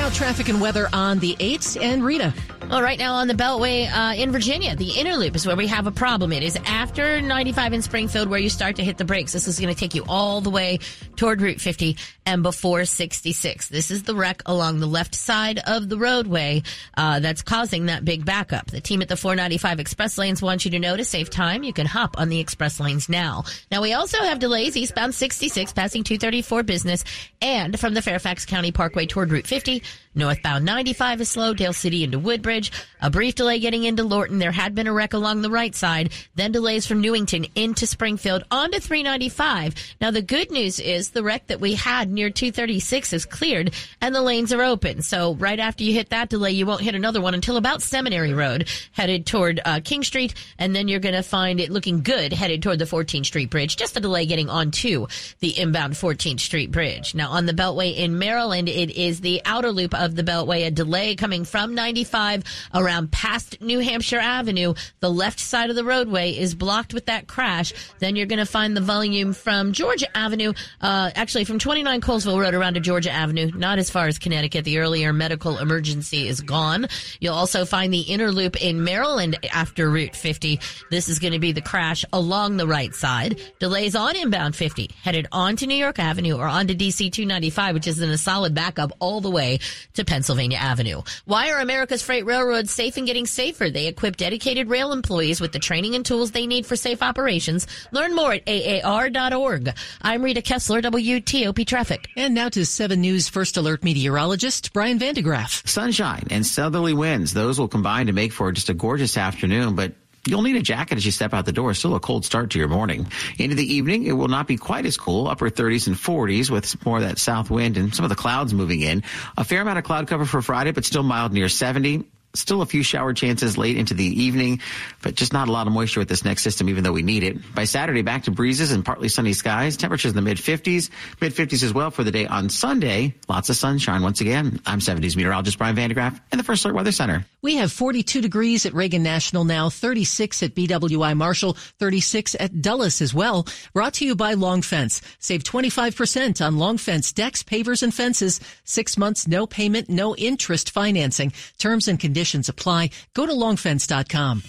Now 0.09 0.15
traffic 0.15 0.49
and 0.49 0.59
weather 0.59 0.89
on 0.91 1.19
the 1.19 1.35
8s 1.35 1.79
and 1.79 2.03
Rita. 2.03 2.33
Well, 2.67 2.83
right 2.83 2.99
now 2.99 3.15
on 3.15 3.27
the 3.27 3.33
Beltway 3.33 3.89
uh, 3.91 4.13
in 4.13 4.31
Virginia, 4.31 4.75
the 4.75 4.91
inner 4.91 5.15
loop 5.15 5.35
is 5.35 5.45
where 5.45 5.55
we 5.55 5.65
have 5.67 5.87
a 5.87 5.91
problem. 5.91 6.31
It 6.31 6.43
is 6.43 6.55
after 6.65 7.19
95 7.19 7.73
in 7.73 7.81
Springfield 7.81 8.27
where 8.27 8.39
you 8.39 8.49
start 8.49 8.75
to 8.75 8.83
hit 8.83 8.99
the 8.99 9.05
brakes. 9.05 9.33
This 9.33 9.47
is 9.47 9.59
going 9.59 9.73
to 9.73 9.79
take 9.79 9.95
you 9.95 10.05
all 10.07 10.39
the 10.41 10.51
way 10.51 10.77
toward 11.15 11.41
Route 11.41 11.59
50 11.59 11.97
and 12.27 12.43
before 12.43 12.85
66. 12.85 13.69
This 13.69 13.89
is 13.89 14.03
the 14.03 14.13
wreck 14.13 14.43
along 14.45 14.79
the 14.79 14.85
left 14.85 15.15
side 15.15 15.59
of 15.65 15.89
the 15.89 15.97
roadway 15.97 16.61
uh, 16.95 17.19
that's 17.19 17.41
causing 17.41 17.87
that 17.87 18.05
big 18.05 18.23
backup. 18.23 18.67
The 18.67 18.81
team 18.81 19.01
at 19.01 19.09
the 19.09 19.17
495 19.17 19.79
express 19.79 20.17
lanes 20.19 20.41
wants 20.41 20.63
you 20.63 20.71
to 20.71 20.79
know 20.79 20.95
to 20.95 21.03
save 21.03 21.31
time. 21.31 21.63
You 21.63 21.73
can 21.73 21.87
hop 21.87 22.19
on 22.19 22.29
the 22.29 22.39
express 22.39 22.79
lanes 22.79 23.09
now. 23.09 23.45
Now 23.71 23.81
we 23.81 23.93
also 23.93 24.19
have 24.19 24.37
delays 24.37 24.77
eastbound 24.77 25.15
66 25.15 25.73
passing 25.73 26.03
234 26.03 26.61
business 26.61 27.03
and 27.41 27.79
from 27.79 27.95
the 27.95 28.01
Fairfax 28.03 28.45
County 28.45 28.71
Parkway 28.71 29.07
toward 29.07 29.31
Route 29.31 29.47
50. 29.47 29.81
Northbound 30.15 30.65
95 30.65 31.21
is 31.21 31.29
slow, 31.29 31.53
Dale 31.53 31.71
City 31.71 32.03
into 32.03 32.17
Woodbridge. 32.17 32.71
A 32.99 33.11
brief 33.11 33.35
delay 33.35 33.59
getting 33.59 33.83
into 33.83 34.03
Lorton. 34.03 34.39
There 34.39 34.51
had 34.51 34.73
been 34.73 34.87
a 34.87 34.93
wreck 34.93 35.13
along 35.13 35.41
the 35.41 35.51
right 35.51 35.73
side. 35.73 36.11
Then 36.33 36.51
delays 36.51 36.87
from 36.87 36.99
Newington 36.99 37.45
into 37.55 37.85
Springfield 37.85 38.43
onto 38.49 38.79
395. 38.79 39.75
Now 40.01 40.09
the 40.09 40.23
good 40.23 40.51
news 40.51 40.79
is 40.79 41.11
the 41.11 41.23
wreck 41.23 41.47
that 41.47 41.61
we 41.61 41.75
had 41.75 42.09
near 42.09 42.31
236 42.31 43.13
is 43.13 43.25
cleared 43.25 43.73
and 44.01 44.15
the 44.15 44.21
lanes 44.21 44.51
are 44.51 44.63
open. 44.63 45.03
So 45.03 45.35
right 45.35 45.59
after 45.59 45.83
you 45.83 45.93
hit 45.93 46.09
that 46.09 46.29
delay, 46.29 46.51
you 46.51 46.65
won't 46.65 46.81
hit 46.81 46.95
another 46.95 47.21
one 47.21 47.35
until 47.35 47.57
about 47.57 47.83
Seminary 47.83 48.33
Road 48.33 48.67
headed 48.93 49.27
toward 49.27 49.61
uh, 49.63 49.79
King 49.83 50.03
Street. 50.03 50.33
And 50.57 50.75
then 50.75 50.87
you're 50.87 50.99
going 50.99 51.15
to 51.15 51.23
find 51.23 51.59
it 51.59 51.69
looking 51.69 52.01
good 52.01 52.33
headed 52.33 52.63
toward 52.63 52.79
the 52.79 52.85
14th 52.85 53.27
Street 53.27 53.51
Bridge. 53.51 53.77
Just 53.77 53.95
a 53.95 53.99
delay 53.99 54.25
getting 54.25 54.49
onto 54.49 55.05
the 55.39 55.57
inbound 55.57 55.93
14th 55.93 56.39
Street 56.39 56.71
Bridge. 56.71 57.13
Now 57.13 57.29
on 57.29 57.45
the 57.45 57.53
Beltway 57.53 57.95
in 57.95 58.17
Maryland, 58.17 58.67
it 58.67 58.89
is 58.89 59.21
the 59.21 59.41
outer 59.45 59.71
loop 59.71 59.88
of 59.93 60.15
the 60.15 60.23
Beltway, 60.23 60.65
a 60.65 60.71
delay 60.71 61.15
coming 61.15 61.45
from 61.45 61.75
95 61.75 62.43
around 62.73 63.11
past 63.11 63.61
New 63.61 63.79
Hampshire 63.79 64.19
Avenue. 64.19 64.73
The 64.99 65.09
left 65.09 65.39
side 65.39 65.69
of 65.69 65.75
the 65.75 65.83
roadway 65.83 66.31
is 66.31 66.55
blocked 66.55 66.93
with 66.93 67.05
that 67.07 67.27
crash. 67.27 67.73
Then 67.99 68.15
you're 68.15 68.25
going 68.25 68.39
to 68.39 68.45
find 68.45 68.75
the 68.75 68.81
volume 68.81 69.33
from 69.33 69.73
Georgia 69.73 70.07
Avenue, 70.15 70.53
uh, 70.81 71.11
actually 71.15 71.45
from 71.45 71.59
29 71.59 72.01
Colesville 72.01 72.39
Road 72.39 72.53
around 72.53 72.75
to 72.75 72.79
Georgia 72.79 73.11
Avenue, 73.11 73.51
not 73.55 73.79
as 73.79 73.89
far 73.89 74.07
as 74.07 74.19
Connecticut. 74.19 74.65
The 74.65 74.79
earlier 74.79 75.13
medical 75.13 75.57
emergency 75.57 76.27
is 76.27 76.41
gone. 76.41 76.87
You'll 77.19 77.35
also 77.35 77.65
find 77.65 77.93
the 77.93 78.01
inner 78.01 78.31
loop 78.31 78.61
in 78.61 78.83
Maryland 78.83 79.37
after 79.53 79.89
Route 79.89 80.15
50. 80.15 80.59
This 80.91 81.09
is 81.09 81.19
going 81.19 81.33
to 81.33 81.39
be 81.39 81.51
the 81.51 81.61
crash 81.61 82.05
along 82.13 82.57
the 82.57 82.67
right 82.67 82.93
side. 82.93 83.41
Delays 83.59 83.95
on 83.95 84.15
inbound 84.15 84.55
50 84.55 84.89
headed 85.03 85.27
onto 85.31 85.65
New 85.65 85.75
York 85.75 85.99
Avenue 85.99 86.37
or 86.37 86.47
onto 86.47 86.73
DC 86.73 87.11
295, 87.11 87.75
which 87.75 87.87
is 87.87 88.01
in 88.01 88.09
a 88.09 88.17
solid 88.17 88.53
backup 88.53 88.91
all 88.99 89.21
the 89.21 89.29
way 89.29 89.59
to 89.93 90.05
Pennsylvania 90.05 90.57
Avenue. 90.57 91.01
Why 91.25 91.51
are 91.51 91.59
America's 91.59 92.01
freight 92.01 92.25
railroads 92.25 92.71
safe 92.71 92.97
and 92.97 93.07
getting 93.07 93.25
safer? 93.25 93.69
They 93.69 93.87
equip 93.87 94.17
dedicated 94.17 94.69
rail 94.69 94.91
employees 94.91 95.41
with 95.41 95.51
the 95.51 95.59
training 95.59 95.95
and 95.95 96.05
tools 96.05 96.31
they 96.31 96.47
need 96.47 96.65
for 96.65 96.75
safe 96.75 97.01
operations. 97.01 97.67
Learn 97.91 98.15
more 98.15 98.33
at 98.33 98.47
AAR.org. 98.47 99.73
I'm 100.01 100.23
Rita 100.23 100.41
Kessler, 100.41 100.81
WTOP 100.81 101.65
Traffic. 101.65 102.07
And 102.15 102.33
now 102.33 102.49
to 102.49 102.65
7 102.65 102.99
News 102.99 103.29
First 103.29 103.57
Alert 103.57 103.83
meteorologist 103.83 104.73
Brian 104.73 104.99
Van 104.99 105.13
de 105.13 105.23
Graaff. 105.23 105.67
Sunshine 105.67 106.27
and 106.29 106.45
southerly 106.45 106.93
winds, 106.93 107.33
those 107.33 107.59
will 107.59 107.67
combine 107.67 108.07
to 108.07 108.13
make 108.13 108.33
for 108.33 108.51
just 108.51 108.69
a 108.69 108.73
gorgeous 108.73 109.17
afternoon, 109.17 109.75
but 109.75 109.93
You'll 110.25 110.41
need 110.41 110.55
a 110.55 110.61
jacket 110.61 110.97
as 110.97 111.05
you 111.05 111.11
step 111.11 111.33
out 111.33 111.45
the 111.45 111.51
door. 111.51 111.73
Still 111.73 111.95
a 111.95 111.99
cold 111.99 112.25
start 112.25 112.51
to 112.51 112.59
your 112.59 112.67
morning. 112.67 113.07
Into 113.37 113.55
the 113.55 113.73
evening, 113.73 114.03
it 114.03 114.11
will 114.13 114.27
not 114.27 114.47
be 114.47 114.57
quite 114.57 114.85
as 114.85 114.97
cool. 114.97 115.27
Upper 115.27 115.49
30s 115.49 115.87
and 115.87 115.95
40s 115.95 116.49
with 116.49 116.85
more 116.85 116.97
of 116.97 117.03
that 117.03 117.17
south 117.17 117.49
wind 117.49 117.77
and 117.77 117.95
some 117.95 118.05
of 118.05 118.09
the 118.09 118.15
clouds 118.15 118.53
moving 118.53 118.81
in. 118.81 119.03
A 119.37 119.43
fair 119.43 119.61
amount 119.61 119.77
of 119.77 119.83
cloud 119.85 120.07
cover 120.07 120.25
for 120.25 120.41
Friday, 120.41 120.71
but 120.71 120.85
still 120.85 121.03
mild 121.03 121.33
near 121.33 121.49
70. 121.49 122.05
Still 122.35 122.61
a 122.61 122.65
few 122.67 122.83
shower 122.83 123.11
chances 123.11 123.57
late 123.57 123.75
into 123.75 123.95
the 123.95 124.03
evening, 124.03 124.61
but 125.01 125.15
just 125.15 125.33
not 125.33 125.47
a 125.47 125.51
lot 125.51 125.65
of 125.65 125.73
moisture 125.73 125.99
with 125.99 126.09
this 126.09 126.23
next 126.23 126.43
system, 126.43 126.69
even 126.69 126.83
though 126.83 126.91
we 126.91 127.01
need 127.01 127.23
it. 127.23 127.55
By 127.55 127.63
Saturday, 127.63 128.03
back 128.03 128.25
to 128.25 128.31
breezes 128.31 128.71
and 128.71 128.85
partly 128.85 129.09
sunny 129.09 129.33
skies. 129.33 129.75
Temperatures 129.77 130.11
in 130.11 130.15
the 130.15 130.21
mid 130.21 130.37
50s, 130.37 130.91
mid 131.19 131.33
50s 131.33 131.63
as 131.63 131.73
well 131.73 131.89
for 131.89 132.03
the 132.03 132.11
day 132.11 132.27
on 132.27 132.49
Sunday. 132.49 133.15
Lots 133.27 133.49
of 133.49 133.55
sunshine 133.55 134.03
once 134.03 134.21
again. 134.21 134.61
I'm 134.67 134.77
70s 134.77 135.15
meteorologist 135.15 135.57
Brian 135.57 135.75
Van 135.75 135.89
de 135.89 135.95
Graaff 135.95 136.19
in 136.31 136.37
the 136.37 136.43
First 136.43 136.65
Alert 136.65 136.75
Weather 136.75 136.91
Center. 136.91 137.25
We 137.41 137.55
have 137.55 137.71
42 137.71 138.21
degrees 138.21 138.67
at 138.67 138.75
Reagan 138.75 139.01
National 139.01 139.43
now, 139.43 139.71
36 139.71 140.43
at 140.43 140.53
BWI 140.53 141.17
Marshall, 141.17 141.53
36 141.79 142.35
at 142.39 142.61
Dulles 142.61 143.01
as 143.01 143.11
well. 143.11 143.47
Brought 143.73 143.95
to 143.95 144.05
you 144.05 144.15
by 144.15 144.33
Long 144.33 144.61
Fence. 144.61 145.01
Save 145.17 145.43
25% 145.43 146.45
on 146.45 146.59
Long 146.59 146.77
Fence 146.77 147.11
decks, 147.11 147.41
pavers, 147.41 147.81
and 147.81 147.91
fences. 147.93 148.39
Six 148.65 148.99
months, 148.99 149.27
no 149.27 149.47
payment, 149.47 149.89
no 149.89 150.15
interest 150.15 150.69
financing. 150.69 151.33
Terms 151.57 151.87
and 151.87 151.99
conditions 151.99 152.18
Conditions 152.19 152.49
apply. 152.49 152.89
Go 153.13 153.25
to 153.25 153.31
longfence.com. 153.31 154.43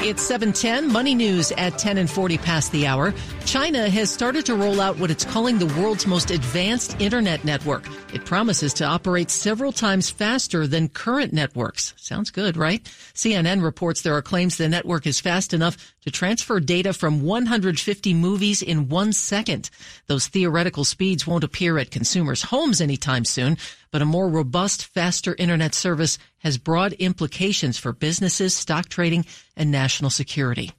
It's 0.00 0.22
710 0.22 0.92
Money 0.92 1.14
News 1.14 1.50
at 1.52 1.76
10 1.76 1.98
and 1.98 2.08
40 2.08 2.38
past 2.38 2.70
the 2.70 2.86
hour. 2.86 3.12
China 3.46 3.90
has 3.90 4.12
started 4.12 4.46
to 4.46 4.54
roll 4.54 4.80
out 4.80 4.98
what 4.98 5.10
it's 5.10 5.24
calling 5.24 5.58
the 5.58 5.80
world's 5.80 6.06
most 6.06 6.30
advanced 6.30 7.00
internet 7.00 7.44
network. 7.44 7.84
It 8.14 8.24
promises 8.24 8.72
to 8.74 8.84
operate 8.84 9.30
several 9.30 9.72
times 9.72 10.08
faster 10.08 10.68
than 10.68 10.88
current 10.88 11.32
networks. 11.32 11.94
Sounds 11.96 12.30
good, 12.30 12.56
right? 12.56 12.84
CNN 13.14 13.62
reports 13.62 14.02
there 14.02 14.14
are 14.14 14.22
claims 14.22 14.56
the 14.56 14.68
network 14.68 15.06
is 15.06 15.18
fast 15.18 15.52
enough 15.52 15.76
to 16.02 16.12
transfer 16.12 16.60
data 16.60 16.92
from 16.92 17.22
150 17.22 18.14
movies 18.14 18.62
in 18.62 18.88
one 18.88 19.12
second. 19.12 19.68
Those 20.06 20.28
theoretical 20.28 20.84
speeds 20.84 21.26
won't 21.26 21.44
appear 21.44 21.76
at 21.76 21.90
consumers' 21.90 22.42
homes 22.42 22.80
anytime 22.80 23.24
soon, 23.24 23.56
but 23.90 24.02
a 24.02 24.06
more 24.06 24.28
robust, 24.28 24.84
faster 24.86 25.34
internet 25.38 25.74
service 25.74 26.18
has 26.38 26.58
broad 26.58 26.92
implications 26.94 27.78
for 27.78 27.92
businesses, 27.92 28.54
stock 28.54 28.88
trading, 28.88 29.24
and 29.56 29.70
national 29.70 30.10
security. 30.10 30.72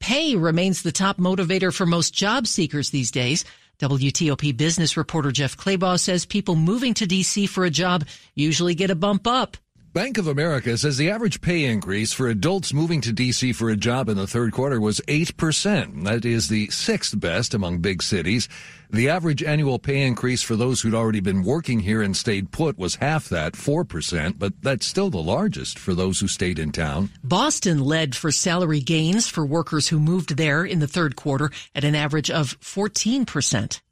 Pay 0.00 0.36
remains 0.36 0.82
the 0.82 0.92
top 0.92 1.18
motivator 1.18 1.72
for 1.72 1.86
most 1.86 2.12
job 2.12 2.46
seekers 2.46 2.90
these 2.90 3.10
days. 3.10 3.44
WTOP 3.78 4.56
business 4.56 4.96
reporter 4.96 5.32
Jeff 5.32 5.56
Clabaugh 5.56 5.98
says 5.98 6.26
people 6.26 6.54
moving 6.54 6.94
to 6.94 7.06
DC 7.06 7.48
for 7.48 7.64
a 7.64 7.70
job 7.70 8.04
usually 8.34 8.74
get 8.74 8.90
a 8.90 8.96
bump 8.96 9.26
up. 9.26 9.56
Bank 9.94 10.16
of 10.16 10.26
America 10.26 10.78
says 10.78 10.96
the 10.96 11.10
average 11.10 11.42
pay 11.42 11.66
increase 11.66 12.14
for 12.14 12.26
adults 12.26 12.72
moving 12.72 13.02
to 13.02 13.12
D.C. 13.12 13.52
for 13.52 13.68
a 13.68 13.76
job 13.76 14.08
in 14.08 14.16
the 14.16 14.26
third 14.26 14.50
quarter 14.50 14.80
was 14.80 15.02
8%. 15.02 16.04
That 16.04 16.24
is 16.24 16.48
the 16.48 16.70
sixth 16.70 17.20
best 17.20 17.52
among 17.52 17.80
big 17.80 18.02
cities. 18.02 18.48
The 18.88 19.10
average 19.10 19.42
annual 19.42 19.78
pay 19.78 20.00
increase 20.06 20.40
for 20.42 20.56
those 20.56 20.80
who'd 20.80 20.94
already 20.94 21.20
been 21.20 21.42
working 21.42 21.80
here 21.80 22.00
and 22.00 22.16
stayed 22.16 22.52
put 22.52 22.78
was 22.78 22.94
half 22.94 23.28
that, 23.28 23.52
4%, 23.52 24.38
but 24.38 24.54
that's 24.62 24.86
still 24.86 25.10
the 25.10 25.18
largest 25.18 25.78
for 25.78 25.94
those 25.94 26.20
who 26.20 26.26
stayed 26.26 26.58
in 26.58 26.72
town. 26.72 27.10
Boston 27.22 27.78
led 27.78 28.16
for 28.16 28.32
salary 28.32 28.80
gains 28.80 29.28
for 29.28 29.44
workers 29.44 29.88
who 29.88 30.00
moved 30.00 30.38
there 30.38 30.64
in 30.64 30.78
the 30.78 30.88
third 30.88 31.16
quarter 31.16 31.50
at 31.74 31.84
an 31.84 31.94
average 31.94 32.30
of 32.30 32.58
14%. 32.60 33.82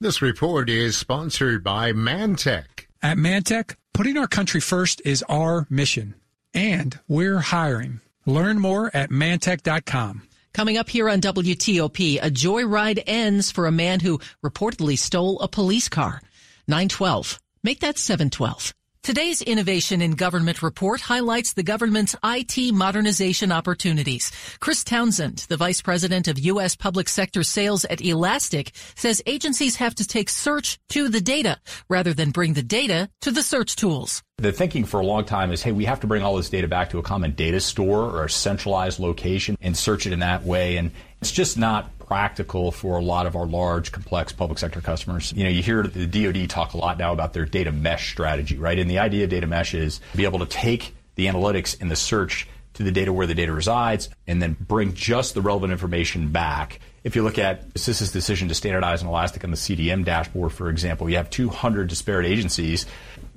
This 0.00 0.20
report 0.20 0.68
is 0.68 0.96
sponsored 0.96 1.62
by 1.62 1.92
Mantech. 1.92 2.86
At 3.00 3.18
Mantech, 3.18 3.76
putting 3.94 4.18
our 4.18 4.26
country 4.26 4.60
first 4.60 5.00
is 5.06 5.24
our 5.28 5.66
mission, 5.70 6.14
and 6.52 6.98
we're 7.08 7.38
hiring. 7.38 8.00
Learn 8.26 8.58
more 8.58 8.90
at 8.92 9.08
mantech.com. 9.08 10.22
Coming 10.52 10.76
up 10.76 10.90
here 10.90 11.08
on 11.08 11.20
WTOP, 11.20 12.18
a 12.22 12.30
joyride 12.30 13.02
ends 13.06 13.50
for 13.50 13.66
a 13.66 13.72
man 13.72 14.00
who 14.00 14.20
reportedly 14.44 14.98
stole 14.98 15.40
a 15.40 15.48
police 15.48 15.88
car. 15.88 16.20
912. 16.68 17.40
Make 17.62 17.80
that 17.80 17.98
712. 17.98 18.74
Today's 19.04 19.42
Innovation 19.42 20.00
in 20.00 20.12
Government 20.12 20.62
report 20.62 21.02
highlights 21.02 21.52
the 21.52 21.62
government's 21.62 22.16
IT 22.24 22.72
modernization 22.72 23.52
opportunities. 23.52 24.32
Chris 24.60 24.82
Townsend, 24.82 25.44
the 25.50 25.58
vice 25.58 25.82
president 25.82 26.26
of 26.26 26.38
U.S. 26.38 26.74
public 26.74 27.10
sector 27.10 27.42
sales 27.42 27.84
at 27.84 28.00
Elastic, 28.00 28.72
says 28.94 29.22
agencies 29.26 29.76
have 29.76 29.94
to 29.96 30.06
take 30.06 30.30
search 30.30 30.78
to 30.88 31.10
the 31.10 31.20
data 31.20 31.58
rather 31.90 32.14
than 32.14 32.30
bring 32.30 32.54
the 32.54 32.62
data 32.62 33.10
to 33.20 33.30
the 33.30 33.42
search 33.42 33.76
tools. 33.76 34.22
The 34.38 34.52
thinking 34.52 34.86
for 34.86 35.00
a 35.00 35.04
long 35.04 35.26
time 35.26 35.52
is, 35.52 35.62
hey, 35.62 35.72
we 35.72 35.84
have 35.84 36.00
to 36.00 36.06
bring 36.06 36.22
all 36.22 36.36
this 36.36 36.48
data 36.48 36.66
back 36.66 36.88
to 36.90 36.98
a 36.98 37.02
common 37.02 37.32
data 37.32 37.60
store 37.60 38.04
or 38.04 38.24
a 38.24 38.30
centralized 38.30 39.00
location 39.00 39.58
and 39.60 39.76
search 39.76 40.06
it 40.06 40.14
in 40.14 40.20
that 40.20 40.44
way. 40.44 40.78
And 40.78 40.92
it's 41.20 41.30
just 41.30 41.58
not 41.58 41.90
practical 42.06 42.70
for 42.70 42.98
a 42.98 43.02
lot 43.02 43.26
of 43.26 43.36
our 43.36 43.46
large, 43.46 43.92
complex 43.92 44.32
public 44.32 44.58
sector 44.58 44.80
customers. 44.80 45.32
You 45.34 45.44
know, 45.44 45.50
you 45.50 45.62
hear 45.62 45.82
the 45.82 46.06
DoD 46.06 46.48
talk 46.48 46.74
a 46.74 46.76
lot 46.76 46.98
now 46.98 47.12
about 47.12 47.32
their 47.32 47.44
data 47.44 47.72
mesh 47.72 48.10
strategy, 48.10 48.58
right? 48.58 48.78
And 48.78 48.90
the 48.90 48.98
idea 48.98 49.24
of 49.24 49.30
data 49.30 49.46
mesh 49.46 49.74
is 49.74 50.00
be 50.14 50.24
able 50.24 50.40
to 50.40 50.46
take 50.46 50.94
the 51.14 51.26
analytics 51.26 51.80
and 51.80 51.90
the 51.90 51.96
search 51.96 52.48
to 52.74 52.82
the 52.82 52.90
data 52.90 53.12
where 53.12 53.26
the 53.26 53.34
data 53.34 53.52
resides 53.52 54.10
and 54.26 54.42
then 54.42 54.56
bring 54.60 54.94
just 54.94 55.34
the 55.34 55.40
relevant 55.40 55.72
information 55.72 56.30
back. 56.30 56.80
If 57.04 57.14
you 57.14 57.22
look 57.22 57.38
at 57.38 57.72
CISA's 57.74 58.12
decision 58.12 58.48
to 58.48 58.54
standardize 58.54 59.02
an 59.02 59.08
Elastic 59.08 59.44
on 59.44 59.50
the 59.50 59.56
CDM 59.56 60.04
dashboard, 60.04 60.52
for 60.52 60.70
example, 60.70 61.08
you 61.08 61.16
have 61.16 61.30
200 61.30 61.88
disparate 61.88 62.26
agencies 62.26 62.86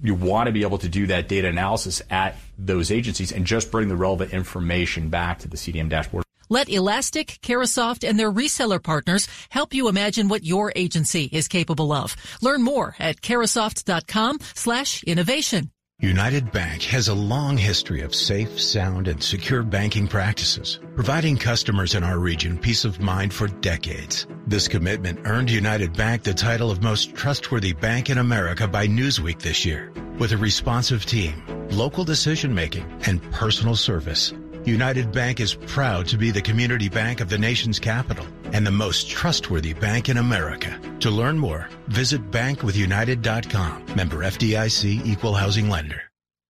You 0.01 0.15
want 0.15 0.47
to 0.47 0.53
be 0.53 0.62
able 0.62 0.77
to 0.79 0.89
do 0.89 1.07
that 1.07 1.27
data 1.27 1.47
analysis 1.47 2.01
at 2.09 2.38
those 2.57 2.91
agencies 2.91 3.31
and 3.31 3.45
just 3.45 3.71
bring 3.71 3.89
the 3.89 3.95
relevant 3.95 4.31
information 4.31 5.09
back 5.09 5.39
to 5.39 5.47
the 5.47 5.57
CDM 5.57 5.89
dashboard. 5.89 6.26
Let 6.50 6.70
Elastic, 6.70 7.39
Carahsoft, 7.42 8.08
and 8.08 8.20
their 8.20 8.32
reseller 8.32 8.82
partners 8.82 9.27
help 9.50 9.74
you 9.74 9.88
imagine 9.88 10.27
what 10.27 10.44
your 10.44 10.72
agency 10.75 11.30
is 11.32 11.48
capable 11.48 11.92
of. 11.92 12.16
Learn 12.42 12.63
more 12.63 12.96
at 13.00 13.22
carahsoft.com 13.22 14.39
slash 14.56 15.04
innovation. 15.04 15.72
United 16.00 16.51
Bank 16.51 16.84
has 16.84 17.08
a 17.08 17.13
long 17.16 17.58
history 17.58 18.01
of 18.01 18.13
safe, 18.13 18.62
sound, 18.62 19.08
and 19.08 19.24
secure 19.24 19.63
banking 19.63 20.08
practices, 20.08 20.80
providing 20.94 21.36
customers 21.36 21.96
in 21.96 22.04
our 22.04 22.20
region 22.20 22.56
peace 22.60 22.86
of 22.86 23.00
mind 23.00 23.34
for 23.34 23.48
decades. 23.48 24.27
This 24.46 24.68
commitment 24.68 25.22
earned 25.25 25.50
United 25.50 25.98
Bank 25.98 26.22
the 26.22 26.36
title 26.36 26.70
of 26.70 26.84
most 26.84 27.16
trustworthy 27.16 27.74
bank 27.74 28.12
in 28.12 28.20
America 28.20 28.68
by 28.68 28.86
Newsweek 28.86 29.42
this 29.42 29.66
year. 29.66 29.92
With 30.20 30.34
a 30.34 30.38
responsive 30.38 31.04
team, 31.04 31.44
local 31.72 32.04
decision 32.04 32.54
making, 32.54 32.86
and 33.08 33.20
personal 33.32 33.75
service, 33.75 34.34
United 34.67 35.12
Bank 35.12 35.39
is 35.39 35.55
proud 35.55 36.07
to 36.07 36.17
be 36.17 36.29
the 36.29 36.41
community 36.41 36.89
bank 36.89 37.21
of 37.21 37.29
the 37.29 37.38
nation's 37.38 37.79
capital 37.79 38.25
and 38.51 38.67
the 38.67 38.71
most 38.71 39.09
trustworthy 39.09 39.74
bank 39.74 40.09
in 40.09 40.17
America. 40.17 40.79
To 41.00 41.09
learn 41.09 41.39
more, 41.39 41.69
visit 41.88 42.31
bankwithunited.com. 42.31 43.86
Member 43.95 44.17
FDIC 44.17 45.05
Equal 45.05 45.33
Housing 45.33 45.69
Lender. 45.69 46.01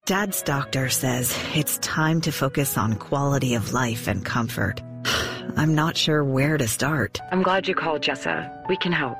Dad's 0.05 0.41
doctor 0.41 0.89
says 0.89 1.38
it's 1.53 1.77
time 1.79 2.21
to 2.21 2.31
focus 2.31 2.77
on 2.77 2.95
quality 2.95 3.55
of 3.55 3.74
life 3.74 4.07
and 4.07 4.24
comfort. 4.25 4.81
I'm 5.55 5.75
not 5.75 5.97
sure 5.97 6.24
where 6.24 6.57
to 6.57 6.67
start. 6.67 7.19
I'm 7.31 7.43
glad 7.43 7.67
you 7.67 7.75
called, 7.75 8.01
Jessa. 8.01 8.67
We 8.69 8.77
can 8.77 8.93
help. 8.93 9.17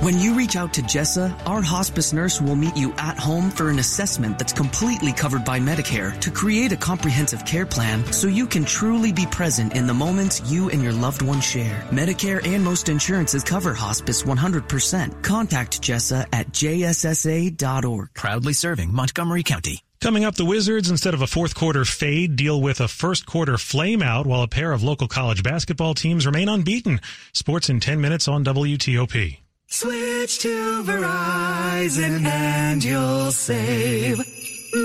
When 0.00 0.18
you 0.18 0.32
reach 0.32 0.56
out 0.56 0.72
to 0.74 0.82
Jessa, 0.82 1.30
our 1.46 1.60
hospice 1.60 2.14
nurse 2.14 2.40
will 2.40 2.56
meet 2.56 2.74
you 2.74 2.94
at 2.96 3.18
home 3.18 3.50
for 3.50 3.68
an 3.68 3.78
assessment 3.78 4.38
that's 4.38 4.54
completely 4.54 5.12
covered 5.12 5.44
by 5.44 5.60
Medicare 5.60 6.18
to 6.20 6.30
create 6.30 6.72
a 6.72 6.76
comprehensive 6.78 7.44
care 7.44 7.66
plan 7.66 8.10
so 8.10 8.26
you 8.26 8.46
can 8.46 8.64
truly 8.64 9.12
be 9.12 9.26
present 9.26 9.74
in 9.74 9.86
the 9.86 9.92
moments 9.92 10.50
you 10.50 10.70
and 10.70 10.82
your 10.82 10.94
loved 10.94 11.20
one 11.20 11.42
share. 11.42 11.86
Medicare 11.90 12.42
and 12.46 12.64
most 12.64 12.88
insurances 12.88 13.44
cover 13.44 13.74
hospice 13.74 14.22
100%. 14.22 15.22
Contact 15.22 15.82
Jessa 15.82 16.26
at 16.32 16.48
jssa.org. 16.48 18.08
Proudly 18.14 18.54
serving 18.54 18.94
Montgomery 18.94 19.42
County. 19.42 19.82
Coming 20.00 20.24
up, 20.24 20.34
the 20.34 20.46
Wizards, 20.46 20.88
instead 20.88 21.12
of 21.12 21.20
a 21.20 21.26
fourth 21.26 21.54
quarter 21.54 21.84
fade, 21.84 22.36
deal 22.36 22.58
with 22.58 22.80
a 22.80 22.88
first 22.88 23.26
quarter 23.26 23.56
flameout 23.56 24.24
while 24.24 24.40
a 24.40 24.48
pair 24.48 24.72
of 24.72 24.82
local 24.82 25.08
college 25.08 25.42
basketball 25.42 25.92
teams 25.92 26.24
remain 26.24 26.48
unbeaten. 26.48 27.02
Sports 27.34 27.68
in 27.68 27.80
10 27.80 28.00
minutes 28.00 28.28
on 28.28 28.42
WTOP. 28.46 29.36
Switch 29.72 30.40
to 30.40 30.82
Verizon 30.82 32.24
and 32.24 32.82
you'll 32.82 33.30
save. 33.30 34.18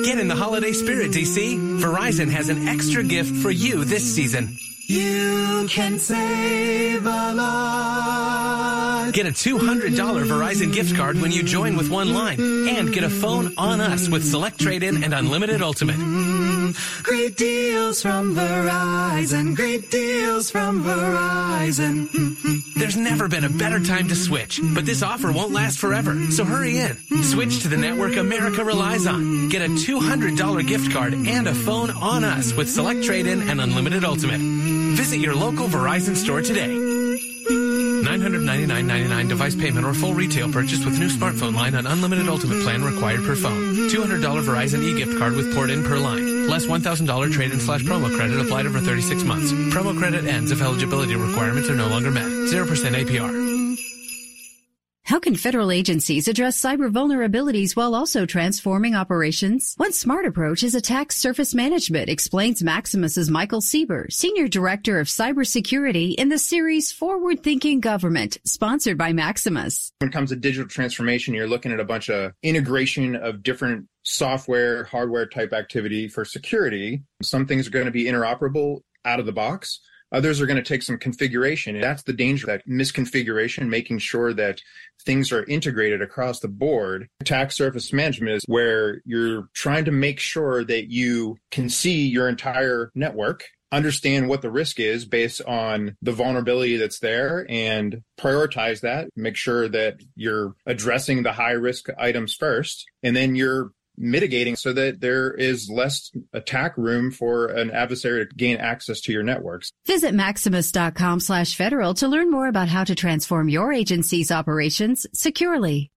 Get 0.06 0.20
in 0.20 0.27
the 0.27 0.36
holiday 0.36 0.74
spirit, 0.74 1.10
DC. 1.10 1.58
Verizon 1.80 2.30
has 2.30 2.50
an 2.50 2.68
extra 2.68 3.04
gift 3.04 3.36
for 3.36 3.50
you 3.50 3.84
this 3.84 4.15
season. 4.15 4.56
You 4.86 5.65
can 5.70 5.98
save 5.98 7.04
a 7.04 7.34
lot. 7.34 8.25
Get 9.15 9.27
a 9.27 9.31
$200 9.31 9.95
Verizon 10.27 10.74
gift 10.74 10.93
card 10.93 11.15
when 11.22 11.31
you 11.31 11.41
join 11.41 11.77
with 11.77 11.89
one 11.89 12.13
line 12.13 12.38
and 12.67 12.91
get 12.91 13.05
a 13.05 13.10
phone 13.10 13.53
on 13.57 13.79
us 13.79 14.10
with 14.10 14.25
Select 14.29 14.60
Trade 14.60 14.84
In 14.84 15.05
and 15.05 15.13
Unlimited 15.13 15.62
Ultimate. 15.62 15.95
Great 17.01 17.38
deals 17.38 18.01
from 18.01 18.36
Verizon. 18.36 19.55
Great 19.55 19.89
deals 19.89 20.51
from 20.51 20.84
Verizon. 20.84 22.10
There's 22.75 22.98
never 22.98 23.29
been 23.29 23.45
a 23.45 23.50
better 23.50 23.79
time 23.79 24.10
to 24.10 24.15
switch, 24.17 24.60
but 24.74 24.86
this 24.86 25.01
offer 25.01 25.31
won't 25.31 25.53
last 25.53 25.79
forever. 25.79 26.29
So 26.29 26.43
hurry 26.43 26.77
in. 26.79 26.98
Switch 27.24 27.62
to 27.62 27.69
the 27.69 27.77
network 27.77 28.17
America 28.17 28.65
relies 28.65 29.07
on. 29.07 29.48
Get 29.48 29.62
a 29.62 29.69
$200 29.69 30.67
gift 30.67 30.91
card 30.91 31.13
and 31.13 31.48
a 31.48 31.55
phone 31.55 31.89
on 31.89 32.25
us 32.25 32.53
with 32.53 32.69
Select 32.69 33.05
Trade 33.05 33.27
In 33.27 33.50
and 33.50 33.62
Unlimited 33.62 34.03
Ultimate. 34.03 34.41
Visit 34.98 35.19
your 35.19 35.36
local 35.36 35.69
Verizon 35.69 36.17
store 36.17 36.41
today. 36.41 36.85
$999.99 38.25 39.29
device 39.29 39.55
payment 39.55 39.86
or 39.86 39.94
full 39.94 40.13
retail 40.13 40.51
purchase 40.51 40.84
with 40.84 41.00
new 41.00 41.10
smartphone 41.10 41.53
line 41.53 41.75
on 41.75 41.86
unlimited 41.86 42.27
ultimate 42.27 42.63
plan 42.63 42.84
required 42.84 43.24
per 43.24 43.36
phone. 43.36 43.89
$200 43.89 44.20
Verizon 44.44 44.84
e-gift 44.84 45.17
card 45.17 45.34
with 45.34 45.53
port 45.53 45.70
in 45.70 45.84
per 45.84 45.98
line. 45.98 46.48
Less 46.48 46.65
$1,000 46.65 47.32
trade-in 47.32 47.60
slash 47.60 47.84
promo 47.84 48.13
credit 48.15 48.39
applied 48.39 48.65
over 48.65 48.79
36 48.79 49.24
months. 49.24 49.51
Promo 49.74 49.98
credit 49.98 50.25
ends 50.25 50.51
if 50.51 50.62
eligibility 50.62 51.15
requirements 51.15 51.70
are 51.70 51.75
no 51.75 51.88
longer 51.88 52.12
met. 52.12 52.25
0% 52.25 52.65
APR. 52.65 53.54
How 55.05 55.19
can 55.19 55.35
federal 55.35 55.69
agencies 55.69 56.27
address 56.27 56.59
cyber 56.59 56.91
vulnerabilities 56.91 57.75
while 57.75 57.93
also 57.93 58.25
transforming 58.25 58.95
operations? 58.95 59.75
One 59.77 59.93
smart 59.93 60.25
approach 60.25 60.63
is 60.63 60.74
attack 60.74 61.12
surface 61.12 61.53
management, 61.53 62.09
explains 62.09 62.63
Maximus's 62.63 63.29
Michael 63.29 63.62
Sieber, 63.62 64.12
Senior 64.12 64.48
Director 64.48 65.00
of 65.00 65.05
Cybersecurity 65.05 66.15
in 66.15 66.29
the 66.29 66.39
series 66.39 66.91
Forward 66.91 67.44
Thinking 67.44 67.81
Government, 67.81 68.39
sponsored 68.46 68.98
by 68.98 69.13
Maximus. 69.13 69.91
When 70.00 70.09
it 70.09 70.11
comes 70.11 70.31
to 70.31 70.37
digital 70.37 70.68
transformation, 70.68 71.35
you're 71.35 71.48
looking 71.48 71.72
at 71.72 71.79
a 71.79 71.85
bunch 71.85 72.09
of 72.09 72.31
integration 72.41 73.15
of 73.15 73.44
different 73.44 73.87
software, 74.05 74.85
hardware 74.85 75.27
type 75.27 75.53
activity 75.53 76.07
for 76.07 76.25
security. 76.25 77.03
Some 77.22 77.46
things 77.46 77.68
are 77.68 77.72
going 77.72 77.85
to 77.85 77.91
be 77.91 78.05
interoperable 78.05 78.79
out 79.05 79.20
of 79.20 79.27
the 79.27 79.31
box. 79.31 79.81
Others 80.11 80.39
are 80.39 80.46
going 80.46 80.57
to 80.57 80.63
take 80.63 80.83
some 80.83 80.98
configuration. 80.98 81.75
And 81.75 81.83
that's 81.83 82.03
the 82.03 82.13
danger, 82.13 82.46
that 82.48 82.68
misconfiguration, 82.68 83.68
making 83.68 84.00
sure 84.00 84.33
that 84.33 84.61
things 85.03 85.31
are 85.31 85.44
integrated 85.46 86.01
across 86.01 86.39
the 86.39 86.48
board. 86.48 87.09
Attack 87.20 87.51
surface 87.51 87.91
management 87.91 88.33
is 88.33 88.44
where 88.48 89.01
you're 89.05 89.50
trying 89.53 89.85
to 89.85 89.91
make 89.91 90.20
sure 90.20 90.63
that 90.63 90.91
you 90.91 91.37
can 91.51 91.70
see 91.70 92.07
your 92.07 92.29
entire 92.29 92.91
network 92.96 93.46
understand 93.72 94.29
what 94.29 94.41
the 94.41 94.50
risk 94.50 94.79
is 94.79 95.05
based 95.05 95.41
on 95.41 95.98
the 96.01 96.11
vulnerability 96.11 96.77
that's 96.77 97.00
there 97.00 97.46
and 97.50 98.01
prioritize 98.18 98.81
that 98.81 99.09
make 99.15 99.35
sure 99.35 99.68
that 99.68 100.00
you're 100.15 100.55
addressing 100.65 101.24
the 101.24 101.33
high 101.33 101.51
risk 101.51 101.89
items 101.98 102.33
first 102.33 102.85
and 103.03 103.15
then 103.15 103.35
you're 103.35 103.72
mitigating 103.98 104.55
so 104.55 104.74
that 104.74 105.01
there 105.01 105.31
is 105.31 105.70
less 105.70 106.12
attack 106.34 106.77
room 106.77 107.12
for 107.12 107.48
an 107.48 107.72
adversary 107.72 108.27
to 108.27 108.36
gain 108.36 108.58
access 108.58 109.01
to 109.01 109.12
your 109.12 109.24
networks. 109.24 109.72
Visit 109.86 110.14
maximus.com 110.14 111.20
slash 111.20 111.55
federal 111.55 111.94
to 111.96 112.08
learn 112.08 112.31
more 112.31 112.48
about 112.48 112.68
how 112.68 112.84
to 112.84 112.96
transform 112.96 113.50
your 113.50 113.72
agency's 113.74 114.31
operations 114.31 115.05
securely. 115.14 115.92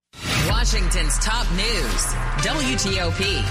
Washington's 0.49 1.19
top 1.19 1.47
news, 1.53 2.05
WTOP. 2.43 3.43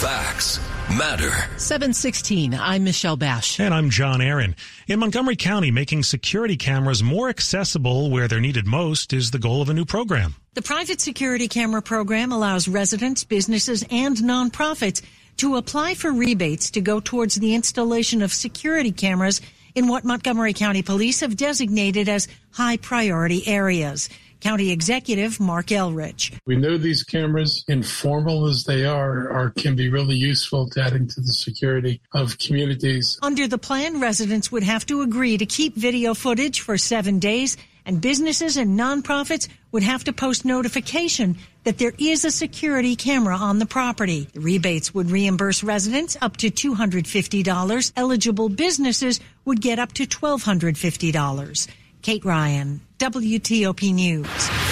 Facts 0.00 0.58
matter. 0.90 1.30
716, 1.58 2.54
I'm 2.54 2.84
Michelle 2.84 3.16
Bash. 3.16 3.58
And 3.60 3.72
I'm 3.72 3.90
John 3.90 4.20
Aaron. 4.20 4.56
In 4.86 5.00
Montgomery 5.00 5.36
County, 5.36 5.70
making 5.70 6.02
security 6.02 6.56
cameras 6.56 7.02
more 7.02 7.28
accessible 7.28 8.10
where 8.10 8.28
they're 8.28 8.40
needed 8.40 8.66
most 8.66 9.12
is 9.12 9.30
the 9.30 9.38
goal 9.38 9.62
of 9.62 9.68
a 9.68 9.74
new 9.74 9.84
program. 9.84 10.34
The 10.54 10.62
private 10.62 11.00
security 11.00 11.48
camera 11.48 11.82
program 11.82 12.32
allows 12.32 12.68
residents, 12.68 13.24
businesses, 13.24 13.84
and 13.90 14.16
nonprofits 14.16 15.02
to 15.38 15.56
apply 15.56 15.94
for 15.94 16.12
rebates 16.12 16.70
to 16.72 16.80
go 16.80 17.00
towards 17.00 17.36
the 17.36 17.54
installation 17.54 18.22
of 18.22 18.32
security 18.32 18.92
cameras 18.92 19.40
in 19.74 19.88
what 19.88 20.04
Montgomery 20.04 20.52
County 20.52 20.82
Police 20.82 21.20
have 21.20 21.36
designated 21.36 22.08
as 22.08 22.28
high 22.50 22.76
priority 22.76 23.46
areas. 23.46 24.08
County 24.42 24.72
Executive 24.72 25.38
Marc 25.38 25.66
Elrich. 25.66 26.36
We 26.46 26.56
know 26.56 26.76
these 26.76 27.04
cameras, 27.04 27.64
informal 27.68 28.48
as 28.48 28.64
they 28.64 28.84
are, 28.84 29.30
are 29.30 29.50
can 29.50 29.76
be 29.76 29.88
really 29.88 30.16
useful 30.16 30.68
to 30.70 30.82
adding 30.82 31.06
to 31.06 31.20
the 31.20 31.32
security 31.32 32.00
of 32.12 32.38
communities. 32.38 33.20
Under 33.22 33.46
the 33.46 33.56
plan, 33.56 34.00
residents 34.00 34.50
would 34.50 34.64
have 34.64 34.84
to 34.86 35.02
agree 35.02 35.38
to 35.38 35.46
keep 35.46 35.76
video 35.76 36.12
footage 36.12 36.60
for 36.60 36.76
seven 36.76 37.20
days, 37.20 37.56
and 37.86 38.00
businesses 38.00 38.56
and 38.56 38.78
nonprofits 38.78 39.48
would 39.70 39.84
have 39.84 40.02
to 40.04 40.12
post 40.12 40.44
notification 40.44 41.36
that 41.62 41.78
there 41.78 41.92
is 41.98 42.24
a 42.24 42.30
security 42.32 42.96
camera 42.96 43.36
on 43.36 43.60
the 43.60 43.66
property. 43.66 44.28
The 44.32 44.40
rebates 44.40 44.92
would 44.92 45.12
reimburse 45.12 45.62
residents 45.62 46.16
up 46.20 46.36
to 46.38 46.50
$250. 46.50 47.92
Eligible 47.96 48.48
businesses 48.48 49.20
would 49.44 49.60
get 49.60 49.78
up 49.78 49.92
to 49.92 50.04
$1,250. 50.04 51.68
Kate 52.02 52.24
Ryan, 52.24 52.80
WTOP 53.02 53.92
News. 53.92 54.71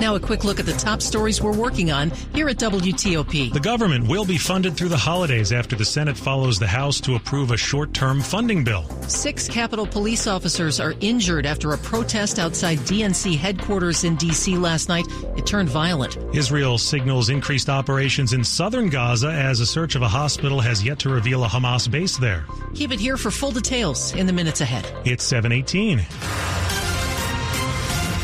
Now, 0.00 0.14
a 0.14 0.20
quick 0.20 0.44
look 0.44 0.58
at 0.58 0.64
the 0.64 0.72
top 0.72 1.02
stories 1.02 1.42
we're 1.42 1.54
working 1.54 1.92
on 1.92 2.10
here 2.34 2.48
at 2.48 2.56
WTOP. 2.56 3.52
The 3.52 3.60
government 3.60 4.08
will 4.08 4.24
be 4.24 4.38
funded 4.38 4.74
through 4.74 4.88
the 4.88 4.96
holidays 4.96 5.52
after 5.52 5.76
the 5.76 5.84
Senate 5.84 6.16
follows 6.16 6.58
the 6.58 6.66
House 6.66 7.00
to 7.02 7.16
approve 7.16 7.50
a 7.50 7.56
short 7.58 7.92
term 7.92 8.22
funding 8.22 8.64
bill. 8.64 8.84
Six 9.08 9.46
Capitol 9.46 9.86
police 9.86 10.26
officers 10.26 10.80
are 10.80 10.94
injured 11.00 11.44
after 11.44 11.74
a 11.74 11.78
protest 11.78 12.38
outside 12.38 12.78
DNC 12.78 13.36
headquarters 13.36 14.04
in 14.04 14.16
D.C. 14.16 14.56
last 14.56 14.88
night. 14.88 15.04
It 15.36 15.46
turned 15.46 15.68
violent. 15.68 16.16
Israel 16.34 16.78
signals 16.78 17.28
increased 17.28 17.68
operations 17.68 18.32
in 18.32 18.42
southern 18.42 18.88
Gaza 18.88 19.28
as 19.28 19.60
a 19.60 19.66
search 19.66 19.96
of 19.96 20.02
a 20.02 20.08
hospital 20.08 20.60
has 20.60 20.82
yet 20.82 20.98
to 21.00 21.10
reveal 21.10 21.44
a 21.44 21.48
Hamas 21.48 21.90
base 21.90 22.16
there. 22.16 22.46
Keep 22.74 22.92
it 22.92 23.00
here 23.00 23.18
for 23.18 23.30
full 23.30 23.50
details 23.50 24.14
in 24.14 24.26
the 24.26 24.32
minutes 24.32 24.62
ahead. 24.62 24.90
It's 25.04 25.24
718. 25.24 26.89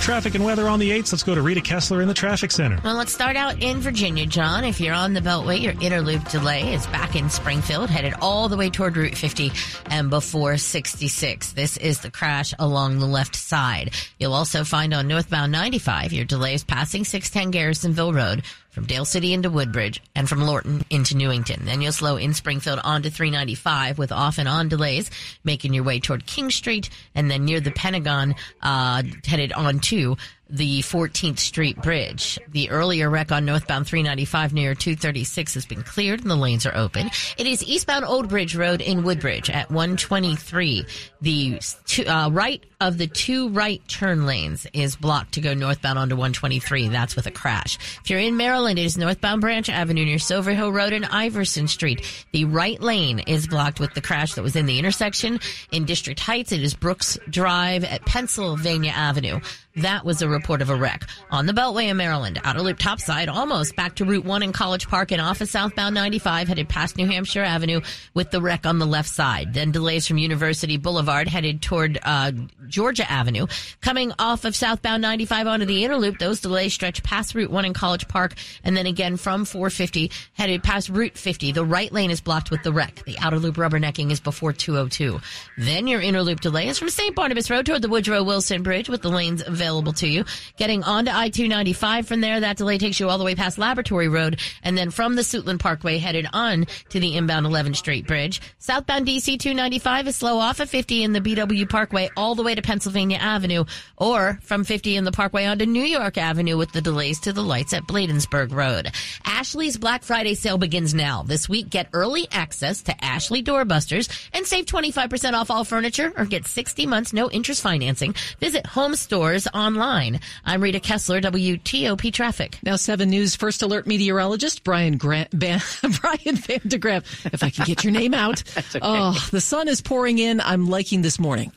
Traffic 0.07 0.37
and 0.37 0.45
weather 0.45 0.69
on 0.69 0.79
the 0.79 0.93
8th. 0.93 1.11
Let's 1.11 1.25
go 1.25 1.35
to 1.35 1.43
Rita 1.43 1.61
Kessler 1.61 2.01
in 2.01 2.07
the 2.07 2.15
traffic 2.15 2.53
center. 2.53 2.79
Well, 2.85 2.95
let's 2.95 3.13
start 3.13 3.35
out 3.35 3.61
in 3.61 3.81
Virginia, 3.81 4.25
John. 4.25 4.65
If 4.65 4.81
you're 4.81 4.95
on 4.95 5.15
the 5.15 5.21
Beltway, 5.21 5.61
your 5.61 5.73
interloop 5.73 6.31
delay 6.31 6.75
is 6.75 6.87
back 6.87 7.17
in 7.17 7.29
Springfield, 7.29 7.91
headed 7.91 8.15
all 8.21 8.49
the 8.49 8.57
way 8.57 8.71
toward 8.71 8.97
Route 8.97 9.17
50 9.17 9.51
and 9.87 10.09
before 10.09 10.59
66. 10.59 11.55
This 11.55 11.77
is 11.77 12.03
the 12.03 12.11
crash 12.13 12.55
along 12.57 13.01
the 13.01 13.07
left 13.07 13.35
side. 13.35 13.95
You'll 14.21 14.35
also 14.35 14.63
find 14.63 14.95
on 14.95 15.09
northbound 15.09 15.51
95 15.51 16.13
your 16.13 16.25
delays 16.25 16.63
passing 16.63 17.03
610 17.03 17.51
Garrisonville 17.51 18.15
Road 18.15 18.45
from 18.77 18.85
Dale 18.85 19.07
City 19.07 19.33
into 19.33 19.49
Woodbridge 19.49 20.03
and 20.15 20.29
from 20.29 20.43
Lorton 20.43 20.85
into 20.91 21.17
Newington. 21.17 21.65
Then 21.65 21.81
you'll 21.81 21.93
slow 21.93 22.19
in 22.19 22.35
Springfield 22.35 22.79
onto 22.85 23.09
395 23.09 23.97
with 23.97 24.13
off 24.13 24.37
and 24.37 24.47
on 24.47 24.69
delays, 24.69 25.11
making 25.45 25.73
your 25.73 25.83
way 25.83 25.99
toward 25.99 26.27
King 26.27 26.51
Street 26.51 26.91
and 27.15 27.31
then 27.31 27.47
near 27.47 27.59
the 27.59 27.71
Pentagon, 27.71 28.35
uh, 28.61 29.03
headed 29.25 29.55
on 29.55 29.79
to 29.79 30.19
the 30.49 30.81
14th 30.81 31.39
Street 31.39 31.81
Bridge. 31.83 32.39
The 32.49 32.71
earlier 32.71 33.11
wreck 33.11 33.33
on 33.33 33.45
northbound 33.45 33.87
395 33.87 34.53
near 34.53 34.75
236 34.75 35.55
has 35.55 35.67
been 35.67 35.83
cleared 35.83 36.21
and 36.21 36.31
the 36.31 36.37
lanes 36.37 36.67
are 36.67 36.77
open. 36.77 37.11
It 37.37 37.47
is 37.47 37.65
eastbound 37.65 38.05
Old 38.05 38.29
Bridge 38.29 38.55
Road 38.55 38.81
in 38.81 39.03
Woodbridge 39.03 39.51
at 39.51 39.71
123. 39.71 40.87
The 41.21 41.61
two, 41.85 42.07
uh, 42.07 42.31
right 42.31 42.65
of 42.81 42.99
the 42.99 43.07
two 43.07 43.49
right 43.49 43.87
turn 43.89 44.27
lanes 44.27 44.67
is 44.73 44.97
blocked 44.97 45.33
to 45.35 45.41
go 45.41 45.55
northbound 45.55 45.99
onto 45.99 46.15
123. 46.15 46.89
That's 46.89 47.17
with 47.17 47.27
a 47.27 47.31
crash. 47.31 47.79
If 48.03 48.11
you're 48.11 48.21
in 48.21 48.37
Maryland, 48.37 48.79
it 48.79 48.85
is 48.85 48.99
northbound 48.99 49.41
Branch 49.41 49.69
Avenue 49.69 50.05
near 50.05 50.19
Silver 50.19 50.53
Hill 50.53 50.73
Road 50.73 50.93
and 50.93 51.07
Iverson 51.07 51.69
Street. 51.69 52.27
The 52.33 52.45
right 52.45 52.81
lane 52.81 53.21
is 53.21 53.47
blocked 53.47 53.81
with 53.81 53.95
the 53.95 54.01
crash 54.01 54.35
that 54.35 54.43
was 54.43 54.57
in 54.57 54.67
the 54.67 54.79
intersection. 54.79 55.41
In 55.73 55.87
District 55.87 56.21
Heights, 56.21 56.53
it 56.53 56.63
is 56.63 56.75
Brooks 56.75 57.19
Drive 57.31 57.85
at 57.85 58.05
Pennsylvania 58.05 58.93
Avenue. 58.95 59.41
That 59.77 60.05
was 60.07 60.23
a 60.23 60.29
report 60.37 60.63
of 60.63 60.71
a 60.71 60.77
wreck. 60.77 61.05
On 61.31 61.47
the 61.47 61.53
Beltway 61.53 61.85
in 61.85 61.97
Maryland, 61.97 62.41
outer 62.45 62.61
loop 62.61 62.79
topside, 62.79 63.29
almost 63.29 63.75
back 63.75 63.95
to 63.97 64.05
Route 64.05 64.25
1 64.25 64.43
in 64.43 64.53
College 64.53 64.87
Park 64.87 65.11
and 65.13 65.21
off 65.21 65.41
of 65.41 65.49
southbound 65.49 65.95
95, 65.95 66.49
headed 66.49 66.69
past 66.69 66.97
New 66.97 67.07
Hampshire 67.07 67.43
Avenue 67.43 67.81
with 68.15 68.31
the 68.31 68.41
wreck 68.41 68.67
on 68.67 68.79
the 68.79 68.87
left 68.87 69.09
side. 69.09 69.55
Then 69.55 69.73
delays 69.73 70.07
from 70.07 70.19
University 70.19 70.77
Boulevard 70.77 71.27
headed 71.27 71.63
toward 71.63 71.99
uh, 72.03 72.33
Georgia 72.69 73.11
Avenue. 73.11 73.47
Coming 73.81 74.13
off 74.19 74.45
of 74.45 74.55
southbound 74.55 75.01
95 75.03 75.47
onto 75.47 75.67
the 75.67 75.85
inner 75.85 75.97
loop, 75.97 76.19
those 76.19 76.41
delays 76.41 76.75
stretch 76.75 77.03
past 77.03 77.35
Route 77.35 77.51
1 77.51 77.65
in 77.65 77.73
College 77.73 78.07
Park 78.07 78.35
and 78.63 78.77
then 78.77 78.87
again 78.87 79.17
from 79.17 79.45
450 79.45 80.11
headed 80.35 80.63
past 80.63 80.91
Route 80.91 81.17
50. 81.17 81.53
The 81.53 81.65
right 81.65 81.91
lane 81.93 82.11
is 82.11 82.21
blocked 82.21 82.51
with 82.51 82.63
the 82.63 82.73
wreck. 82.73 83.03
The 83.05 83.19
outer 83.19 83.39
loop 83.39 83.57
rubbernecking 83.57 84.11
is 84.11 84.21
before 84.21 84.53
202. 84.53 85.19
Then 85.57 85.87
your 85.87 86.03
inner 86.03 86.23
loop 86.23 86.41
delay 86.41 86.69
is 86.69 86.79
from 86.79 86.91
St. 86.91 87.15
Barnabas 87.15 87.51
Road 87.51 87.65
toward 87.65 87.81
the 87.83 87.89
Woodrow 87.89 88.23
Wilson 88.23 88.63
Bridge 88.63 88.91
with 88.91 89.01
the 89.01 89.09
lanes 89.09 89.43
available 89.47 89.87
available 89.87 89.93
to 89.95 90.09
you. 90.09 90.25
Getting 90.57 90.83
onto 90.85 91.11
I-295 91.11 92.07
from 92.07 92.21
there, 92.21 92.41
that 92.41 92.57
delay 92.57 92.79
takes 92.79 93.01
you 93.01 93.09
all 93.09 93.19
the 93.19 93.25
way 93.25 93.35
past 93.35 93.59
Laboratory 93.59 94.09
Road, 94.09 94.41
and 94.63 94.77
then 94.77 94.91
from 94.91 95.17
the 95.17 95.23
Suitland 95.23 95.59
Parkway 95.59 95.99
headed 95.99 96.27
on 96.33 96.67
to 96.91 97.01
the 97.01 97.17
inbound 97.17 97.47
11th 97.47 97.77
Street 97.77 98.07
Bridge. 98.07 98.41
Southbound 98.59 99.07
DC 99.07 99.39
295 99.39 100.09
is 100.09 100.17
slow 100.17 100.39
off 100.39 100.61
of 100.61 100.71
50 100.71 101.03
in 101.03 101.13
the 101.13 101.21
BW 101.21 101.69
Parkway 101.69 102.11
all 102.17 102.35
the 102.35 102.43
way 102.43 102.55
to 102.55 102.63
Pennsylvania 102.63 103.19
Avenue, 103.19 103.65
or 103.97 104.39
from 104.43 104.65
50 104.65 104.97
in 104.97 105.05
the 105.05 105.13
Parkway 105.13 105.47
onto 105.47 105.67
New 105.67 105.85
York 105.85 106.19
Avenue 106.19 106.57
with 106.57 106.73
the 106.73 106.81
delays 106.81 107.21
to 107.21 107.33
the 107.33 107.43
lights 107.43 107.73
at 107.73 107.87
Bladensburg 107.87 108.53
Road. 108.53 108.91
Ashley's 109.25 109.77
Black 109.77 110.03
Friday 110.03 110.35
sale 110.35 110.59
begins 110.59 110.95
now. 110.95 111.23
This 111.23 111.49
week, 111.49 111.71
get 111.71 111.89
early 111.93 112.27
access 112.31 112.83
to 112.83 113.05
Ashley 113.05 113.43
Doorbusters 113.43 114.09
and 114.33 114.47
save 114.47 114.67
25% 114.67 115.33
off 115.35 115.51
all 115.51 115.65
furniture 115.65 116.13
or 116.17 116.25
get 116.25 116.47
60 116.47 116.87
months 116.87 117.13
no 117.13 117.31
interest 117.31 117.63
financing. 117.63 118.15
Visit 118.41 118.67
home 118.67 118.95
stores 118.95 119.47
online. 119.53 120.16
I'm 120.45 120.63
Rita 120.63 120.81
Kessler, 120.81 121.21
WTOP 121.21 122.13
Traffic. 122.13 122.59
Now, 122.63 122.77
7 122.77 123.09
News 123.09 123.37
First 123.37 123.63
Alert 123.63 123.87
meteorologist 123.87 124.65
Brian, 124.65 124.97
Grant, 124.97 125.29
Ban- 125.39 125.61
Brian 126.01 126.37
Van 126.37 126.61
de 126.67 126.79
Graaff, 126.79 127.33
if 127.33 127.43
I 127.43 127.51
can 127.51 127.65
get 127.65 127.85
your 127.85 127.93
name 127.93 128.15
out. 128.15 128.43
okay. 128.59 128.81
Oh, 128.83 129.29
the 129.31 129.41
sun 129.41 129.69
is 129.69 129.81
pouring 129.81 130.19
in. 130.19 130.41
I'm 130.41 130.69
liking 130.69 131.03
this 131.03 131.19
morning. 131.19 131.53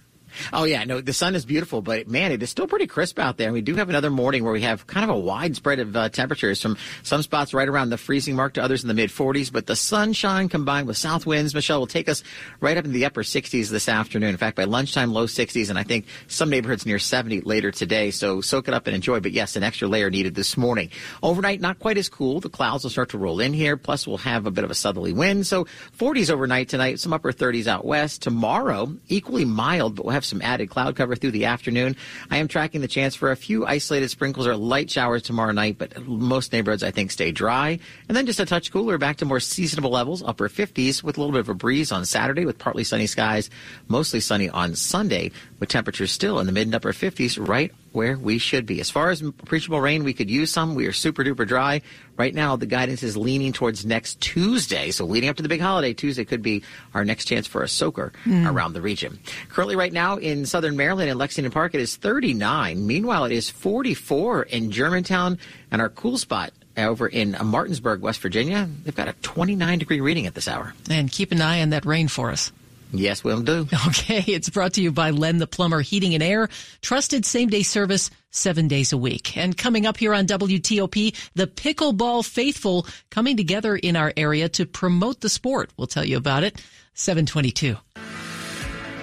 Oh 0.53 0.63
yeah, 0.63 0.83
no, 0.83 1.01
the 1.01 1.13
sun 1.13 1.35
is 1.35 1.45
beautiful, 1.45 1.81
but 1.81 2.07
man, 2.07 2.31
it 2.31 2.41
is 2.43 2.49
still 2.49 2.67
pretty 2.67 2.87
crisp 2.87 3.19
out 3.19 3.37
there. 3.37 3.47
And 3.47 3.53
we 3.53 3.61
do 3.61 3.75
have 3.75 3.89
another 3.89 4.09
morning 4.09 4.43
where 4.43 4.53
we 4.53 4.61
have 4.61 4.87
kind 4.87 5.03
of 5.09 5.15
a 5.15 5.19
wide 5.19 5.55
spread 5.55 5.79
of 5.79 5.95
uh, 5.95 6.09
temperatures 6.09 6.61
from 6.61 6.77
some 7.03 7.21
spots 7.21 7.53
right 7.53 7.67
around 7.67 7.89
the 7.89 7.97
freezing 7.97 8.35
mark 8.35 8.53
to 8.53 8.63
others 8.63 8.83
in 8.83 8.87
the 8.87 8.93
mid 8.93 9.09
40s. 9.09 9.51
But 9.51 9.65
the 9.65 9.75
sunshine 9.75 10.49
combined 10.49 10.87
with 10.87 10.97
south 10.97 11.25
winds, 11.25 11.53
Michelle, 11.53 11.79
will 11.79 11.87
take 11.87 12.09
us 12.09 12.23
right 12.59 12.77
up 12.77 12.85
in 12.85 12.91
the 12.91 13.05
upper 13.05 13.23
60s 13.23 13.69
this 13.69 13.89
afternoon. 13.89 14.29
In 14.29 14.37
fact, 14.37 14.55
by 14.55 14.65
lunchtime, 14.65 15.11
low 15.13 15.25
60s, 15.25 15.69
and 15.69 15.77
I 15.77 15.83
think 15.83 16.05
some 16.27 16.49
neighborhoods 16.49 16.85
near 16.85 16.99
70 16.99 17.41
later 17.41 17.71
today. 17.71 18.11
So 18.11 18.41
soak 18.41 18.67
it 18.67 18.73
up 18.73 18.87
and 18.87 18.95
enjoy. 18.95 19.19
But 19.19 19.31
yes, 19.31 19.55
an 19.55 19.63
extra 19.63 19.87
layer 19.87 20.09
needed 20.09 20.35
this 20.35 20.57
morning. 20.57 20.89
Overnight, 21.23 21.61
not 21.61 21.79
quite 21.79 21.97
as 21.97 22.09
cool. 22.09 22.39
The 22.39 22.49
clouds 22.49 22.83
will 22.83 22.91
start 22.91 23.09
to 23.09 23.17
roll 23.17 23.39
in 23.39 23.53
here. 23.53 23.77
Plus, 23.77 24.07
we'll 24.07 24.17
have 24.17 24.45
a 24.45 24.51
bit 24.51 24.63
of 24.63 24.71
a 24.71 24.75
southerly 24.75 25.13
wind. 25.13 25.47
So 25.47 25.65
40s 25.97 26.29
overnight 26.29 26.69
tonight, 26.69 26.99
some 26.99 27.13
upper 27.13 27.31
30s 27.31 27.67
out 27.67 27.85
west. 27.85 28.21
Tomorrow, 28.21 28.95
equally 29.07 29.45
mild, 29.45 29.95
but 29.95 30.05
we'll 30.05 30.13
have 30.13 30.18
some 30.25 30.41
added 30.41 30.69
cloud 30.69 30.95
cover 30.95 31.15
through 31.15 31.31
the 31.31 31.45
afternoon. 31.45 31.95
I 32.29 32.37
am 32.37 32.47
tracking 32.47 32.81
the 32.81 32.87
chance 32.87 33.15
for 33.15 33.31
a 33.31 33.35
few 33.35 33.65
isolated 33.65 34.09
sprinkles 34.09 34.47
or 34.47 34.55
light 34.55 34.89
showers 34.89 35.21
tomorrow 35.21 35.51
night, 35.51 35.77
but 35.77 36.05
most 36.05 36.53
neighborhoods 36.53 36.83
I 36.83 36.91
think 36.91 37.11
stay 37.11 37.31
dry. 37.31 37.79
And 38.07 38.15
then 38.15 38.25
just 38.25 38.39
a 38.39 38.45
touch 38.45 38.71
cooler 38.71 38.97
back 38.97 39.17
to 39.17 39.25
more 39.25 39.39
seasonable 39.39 39.91
levels, 39.91 40.23
upper 40.23 40.49
50s 40.49 41.03
with 41.03 41.17
a 41.17 41.19
little 41.19 41.33
bit 41.33 41.41
of 41.41 41.49
a 41.49 41.53
breeze 41.53 41.91
on 41.91 42.05
Saturday 42.05 42.45
with 42.45 42.57
partly 42.57 42.83
sunny 42.83 43.07
skies, 43.07 43.49
mostly 43.87 44.19
sunny 44.19 44.49
on 44.49 44.75
Sunday 44.75 45.31
with 45.59 45.69
temperatures 45.69 46.11
still 46.11 46.39
in 46.39 46.45
the 46.45 46.51
mid 46.51 46.67
and 46.67 46.75
upper 46.75 46.91
50s 46.91 47.47
right 47.47 47.73
where 47.91 48.17
we 48.17 48.37
should 48.37 48.65
be. 48.65 48.79
As 48.79 48.89
far 48.89 49.09
as 49.09 49.21
appreciable 49.21 49.81
rain, 49.81 50.03
we 50.03 50.13
could 50.13 50.29
use 50.29 50.51
some. 50.51 50.75
We 50.75 50.87
are 50.87 50.93
super 50.93 51.23
duper 51.23 51.47
dry. 51.47 51.81
Right 52.17 52.33
now, 52.33 52.55
the 52.55 52.65
guidance 52.65 53.03
is 53.03 53.15
leaning 53.15 53.53
towards 53.53 53.85
next 53.85 54.19
Tuesday. 54.21 54.91
So 54.91 55.05
leading 55.05 55.29
up 55.29 55.37
to 55.37 55.43
the 55.43 55.49
big 55.49 55.61
holiday, 55.61 55.93
Tuesday 55.93 56.25
could 56.25 56.41
be 56.41 56.63
our 56.93 57.05
next 57.05 57.25
chance 57.25 57.47
for 57.47 57.63
a 57.63 57.67
soaker 57.67 58.11
mm. 58.25 58.51
around 58.51 58.73
the 58.73 58.81
region. 58.81 59.19
Currently 59.49 59.75
right 59.75 59.93
now 59.93 60.17
in 60.17 60.45
southern 60.45 60.75
Maryland 60.75 61.09
and 61.09 61.17
Lexington 61.17 61.51
Park, 61.51 61.73
it 61.75 61.81
is 61.81 61.95
39. 61.95 62.85
Meanwhile, 62.85 63.25
it 63.25 63.31
is 63.31 63.49
44 63.49 64.43
in 64.43 64.71
Germantown 64.71 65.37
and 65.71 65.81
our 65.81 65.89
cool 65.89 66.17
spot 66.17 66.51
over 66.77 67.07
in 67.07 67.35
Martinsburg, 67.43 68.01
West 68.01 68.21
Virginia. 68.21 68.69
They've 68.83 68.95
got 68.95 69.07
a 69.07 69.13
29 69.13 69.79
degree 69.79 70.01
reading 70.01 70.27
at 70.27 70.35
this 70.35 70.47
hour. 70.47 70.73
And 70.89 71.11
keep 71.11 71.31
an 71.31 71.41
eye 71.41 71.61
on 71.61 71.71
that 71.71 71.85
rain 71.85 72.07
for 72.07 72.31
us. 72.31 72.51
Yes, 72.91 73.23
we'll 73.23 73.41
do. 73.41 73.67
Okay, 73.87 74.23
it's 74.27 74.49
brought 74.49 74.73
to 74.73 74.81
you 74.81 74.91
by 74.91 75.11
Len 75.11 75.37
the 75.37 75.47
Plumber 75.47 75.81
Heating 75.81 76.13
and 76.13 76.23
Air. 76.23 76.49
Trusted 76.81 77.25
same 77.25 77.49
day 77.49 77.63
service 77.63 78.09
seven 78.31 78.67
days 78.67 78.93
a 78.93 78.97
week. 78.97 79.37
And 79.37 79.57
coming 79.57 79.85
up 79.85 79.97
here 79.97 80.13
on 80.13 80.27
WTOP, 80.27 81.15
the 81.33 81.47
Pickleball 81.47 82.25
Faithful 82.25 82.85
coming 83.09 83.37
together 83.37 83.75
in 83.75 83.95
our 83.95 84.13
area 84.17 84.49
to 84.49 84.65
promote 84.65 85.21
the 85.21 85.29
sport. 85.29 85.71
We'll 85.77 85.87
tell 85.87 86.05
you 86.05 86.17
about 86.17 86.43
it. 86.43 86.61
722. 86.93 87.77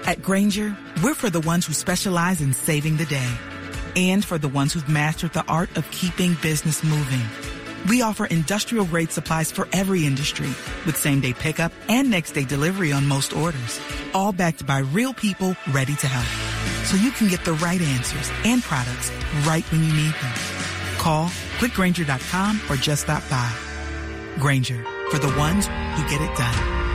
At 0.07 0.23
Grainger, 0.23 0.77
we're 1.03 1.15
for 1.15 1.31
the 1.31 1.41
ones 1.41 1.67
who 1.67 1.73
specialize 1.73 2.41
in 2.41 2.53
saving 2.53 2.97
the 2.97 3.07
day 3.07 3.37
and 3.97 4.25
for 4.25 4.39
the 4.39 4.49
ones 4.49 4.73
who've 4.73 4.89
mastered 4.89 5.33
the 5.33 5.45
art 5.49 5.77
of 5.77 5.91
keeping 5.91 6.35
business 6.43 6.85
moving. 6.85 7.56
We 7.89 8.03
offer 8.03 8.27
industrial 8.27 8.85
grade 8.85 9.13
supplies 9.13 9.53
for 9.53 9.69
every 9.73 10.07
industry 10.07 10.49
with 10.85 10.97
same 10.97 11.21
day 11.21 11.33
pickup 11.33 11.73
and 11.89 12.11
next 12.11 12.33
day 12.33 12.45
delivery 12.45 12.93
on 12.93 13.07
most 13.07 13.33
orders, 13.33 13.81
all 14.15 14.33
backed 14.33 14.67
by 14.67 14.79
real 14.79 15.15
people 15.15 15.55
ready 15.73 15.95
to 15.97 16.07
help. 16.07 16.27
So 16.87 16.97
you 16.97 17.11
can 17.13 17.29
get 17.29 17.45
the 17.45 17.55
right 17.55 17.81
answers 17.81 18.31
and 18.45 18.63
products 18.63 19.11
right 19.45 19.65
when 19.73 19.83
you 19.83 19.93
need 19.93 20.15
them. 20.15 20.33
Call 20.99 21.29
clickgrainger.com 21.59 22.61
or 22.69 22.77
just 22.77 23.03
stop 23.03 23.23
by. 23.31 23.53
Grainger 24.39 24.85
for 25.11 25.19
the 25.19 25.33
ones 25.39 25.67
who 25.67 26.09
get 26.09 26.21
it 26.21 26.37
done. 26.37 26.87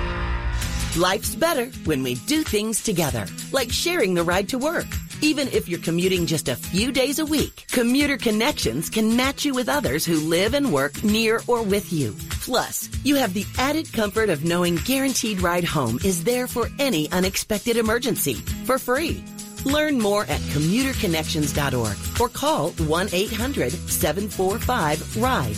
Life's 0.99 1.35
better 1.35 1.67
when 1.85 2.03
we 2.03 2.15
do 2.15 2.43
things 2.43 2.83
together, 2.83 3.25
like 3.51 3.71
sharing 3.71 4.13
the 4.13 4.23
ride 4.23 4.49
to 4.49 4.57
work. 4.57 4.87
Even 5.23 5.47
if 5.49 5.69
you're 5.69 5.79
commuting 5.79 6.25
just 6.25 6.49
a 6.49 6.55
few 6.55 6.91
days 6.91 7.19
a 7.19 7.25
week, 7.25 7.65
Commuter 7.69 8.17
Connections 8.17 8.89
can 8.89 9.15
match 9.15 9.45
you 9.45 9.53
with 9.53 9.69
others 9.69 10.03
who 10.03 10.19
live 10.19 10.55
and 10.55 10.73
work 10.73 11.03
near 11.03 11.41
or 11.45 11.61
with 11.61 11.93
you. 11.93 12.15
Plus, 12.41 12.89
you 13.03 13.13
have 13.15 13.35
the 13.35 13.45
added 13.59 13.93
comfort 13.93 14.29
of 14.29 14.43
knowing 14.43 14.77
Guaranteed 14.77 15.41
Ride 15.41 15.63
Home 15.63 15.99
is 16.03 16.23
there 16.23 16.47
for 16.47 16.69
any 16.79 17.07
unexpected 17.11 17.77
emergency 17.77 18.33
for 18.65 18.79
free. 18.79 19.23
Learn 19.63 19.99
more 19.99 20.23
at 20.23 20.41
commuterconnections.org 20.41 21.97
or 22.19 22.29
call 22.29 22.71
1-800-745-RIDE. 22.71 25.55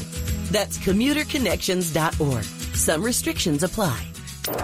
That's 0.51 0.77
commuterconnections.org. 0.77 2.43
Some 2.75 3.01
restrictions 3.01 3.63
apply. 3.63 4.07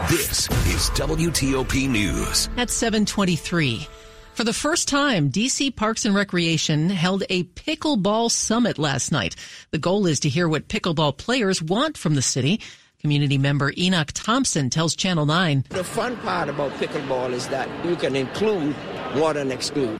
This 0.09 0.49
is 0.67 0.89
WTOP 0.89 1.87
News. 1.87 2.49
At 2.57 2.69
723. 2.69 3.87
For 4.39 4.45
the 4.45 4.53
first 4.53 4.87
time, 4.87 5.29
DC 5.29 5.75
Parks 5.75 6.05
and 6.05 6.15
Recreation 6.15 6.89
held 6.89 7.23
a 7.29 7.43
pickleball 7.43 8.31
summit 8.31 8.79
last 8.79 9.11
night. 9.11 9.35
The 9.71 9.77
goal 9.77 10.07
is 10.07 10.21
to 10.21 10.29
hear 10.29 10.47
what 10.47 10.69
pickleball 10.69 11.17
players 11.17 11.61
want 11.61 11.97
from 11.97 12.15
the 12.15 12.21
city. 12.21 12.61
Community 13.01 13.37
member 13.37 13.73
Enoch 13.77 14.11
Thompson 14.13 14.69
tells 14.69 14.95
Channel 14.95 15.25
9. 15.25 15.65
The 15.67 15.83
fun 15.83 16.15
part 16.19 16.47
about 16.47 16.71
pickleball 16.75 17.33
is 17.33 17.49
that 17.49 17.67
you 17.85 17.97
can 17.97 18.15
include 18.15 18.77
more 19.13 19.33
than 19.33 19.51
exclude. 19.51 19.99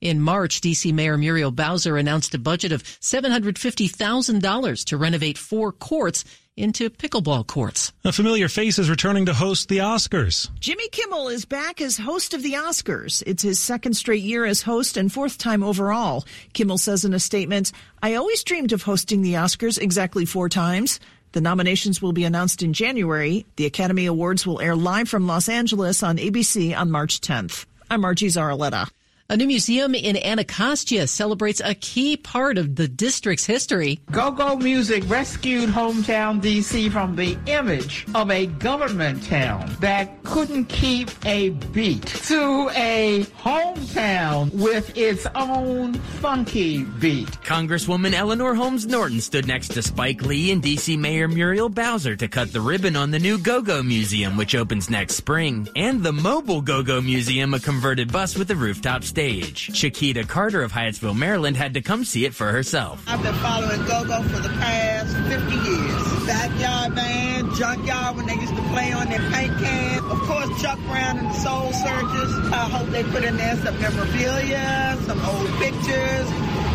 In 0.00 0.18
March, 0.18 0.62
D.C. 0.62 0.90
Mayor 0.90 1.18
Muriel 1.18 1.50
Bowser 1.50 1.98
announced 1.98 2.34
a 2.34 2.38
budget 2.38 2.72
of 2.72 2.84
$750,000 2.84 4.84
to 4.86 4.96
renovate 4.96 5.36
four 5.36 5.72
courts 5.72 6.24
into 6.56 6.90
pickleball 6.90 7.46
courts. 7.46 7.92
A 8.04 8.12
familiar 8.12 8.48
face 8.48 8.78
is 8.78 8.90
returning 8.90 9.26
to 9.26 9.34
host 9.34 9.68
the 9.68 9.78
Oscars. 9.78 10.50
Jimmy 10.60 10.88
Kimmel 10.88 11.28
is 11.28 11.44
back 11.44 11.80
as 11.80 11.96
host 11.96 12.34
of 12.34 12.42
the 12.42 12.54
Oscars. 12.54 13.22
It's 13.26 13.42
his 13.42 13.58
second 13.58 13.94
straight 13.94 14.22
year 14.22 14.44
as 14.44 14.62
host 14.62 14.96
and 14.96 15.12
fourth 15.12 15.38
time 15.38 15.62
overall. 15.62 16.24
Kimmel 16.52 16.78
says 16.78 17.04
in 17.04 17.14
a 17.14 17.20
statement, 17.20 17.72
I 18.02 18.14
always 18.14 18.44
dreamed 18.44 18.72
of 18.72 18.82
hosting 18.82 19.22
the 19.22 19.34
Oscars 19.34 19.80
exactly 19.80 20.24
four 20.24 20.48
times. 20.48 21.00
The 21.32 21.40
nominations 21.40 22.00
will 22.00 22.12
be 22.12 22.24
announced 22.24 22.62
in 22.62 22.72
January. 22.72 23.44
The 23.56 23.66
Academy 23.66 24.06
Awards 24.06 24.46
will 24.46 24.60
air 24.60 24.76
live 24.76 25.08
from 25.08 25.26
Los 25.26 25.48
Angeles 25.48 26.02
on 26.02 26.18
ABC 26.18 26.76
on 26.76 26.90
March 26.90 27.20
10th. 27.20 27.66
I'm 27.90 28.02
Margie 28.02 28.28
Zaraletta. 28.28 28.88
A 29.34 29.36
new 29.36 29.48
museum 29.48 29.96
in 29.96 30.16
Anacostia 30.16 31.08
celebrates 31.08 31.60
a 31.64 31.74
key 31.74 32.16
part 32.16 32.56
of 32.56 32.76
the 32.76 32.86
district's 32.86 33.44
history. 33.44 33.98
Go-Go 34.12 34.54
Music 34.54 35.02
rescued 35.08 35.70
hometown 35.70 36.40
DC 36.40 36.92
from 36.92 37.16
the 37.16 37.36
image 37.46 38.06
of 38.14 38.30
a 38.30 38.46
government 38.46 39.24
town 39.24 39.74
that 39.80 40.22
couldn't 40.22 40.66
keep 40.66 41.10
a 41.26 41.48
beat 41.50 42.06
to 42.06 42.70
a 42.76 43.24
hometown 43.42 44.54
with 44.54 44.96
its 44.96 45.26
own 45.34 45.94
funky 45.94 46.84
beat. 46.84 47.26
Congresswoman 47.42 48.12
Eleanor 48.12 48.54
Holmes 48.54 48.86
Norton 48.86 49.20
stood 49.20 49.48
next 49.48 49.72
to 49.72 49.82
Spike 49.82 50.22
Lee 50.22 50.52
and 50.52 50.62
DC 50.62 50.96
Mayor 50.96 51.26
Muriel 51.26 51.68
Bowser 51.68 52.14
to 52.14 52.28
cut 52.28 52.52
the 52.52 52.60
ribbon 52.60 52.94
on 52.94 53.10
the 53.10 53.18
new 53.18 53.38
Go-Go 53.38 53.82
Museum, 53.82 54.36
which 54.36 54.54
opens 54.54 54.88
next 54.88 55.16
spring, 55.16 55.68
and 55.74 56.04
the 56.04 56.12
mobile 56.12 56.60
Go-Go 56.60 57.00
Museum, 57.00 57.52
a 57.52 57.58
converted 57.58 58.12
bus 58.12 58.38
with 58.38 58.48
a 58.52 58.54
rooftop 58.54 59.02
stage. 59.02 59.23
Chiquita 59.32 60.24
Carter 60.24 60.62
of 60.62 60.72
Hyattsville, 60.72 61.16
Maryland 61.16 61.56
had 61.56 61.74
to 61.74 61.80
come 61.80 62.04
see 62.04 62.24
it 62.24 62.34
for 62.34 62.52
herself. 62.52 63.02
I've 63.06 63.22
been 63.22 63.34
following 63.34 63.80
Go-Go 63.86 64.22
for 64.28 64.40
the 64.40 64.50
past 64.60 65.16
50 65.16 65.54
years. 65.54 66.26
Backyard 66.26 66.94
band, 66.94 67.54
junkyard 67.54 68.16
when 68.16 68.26
they 68.26 68.34
used 68.34 68.54
to 68.54 68.62
play 68.68 68.92
on 68.92 69.08
their 69.08 69.24
paint 69.30 69.56
can. 69.58 69.98
Of 70.10 70.20
course, 70.22 70.62
Chuck 70.62 70.78
Brown 70.86 71.18
and 71.18 71.28
the 71.28 71.34
Soul 71.34 71.72
Searchers. 71.72 72.52
I 72.52 72.68
hope 72.68 72.88
they 72.90 73.04
put 73.04 73.24
in 73.24 73.36
there 73.36 73.56
some 73.56 73.80
memorabilia, 73.80 74.98
some 75.06 75.20
old 75.24 75.48
pictures, 75.58 76.26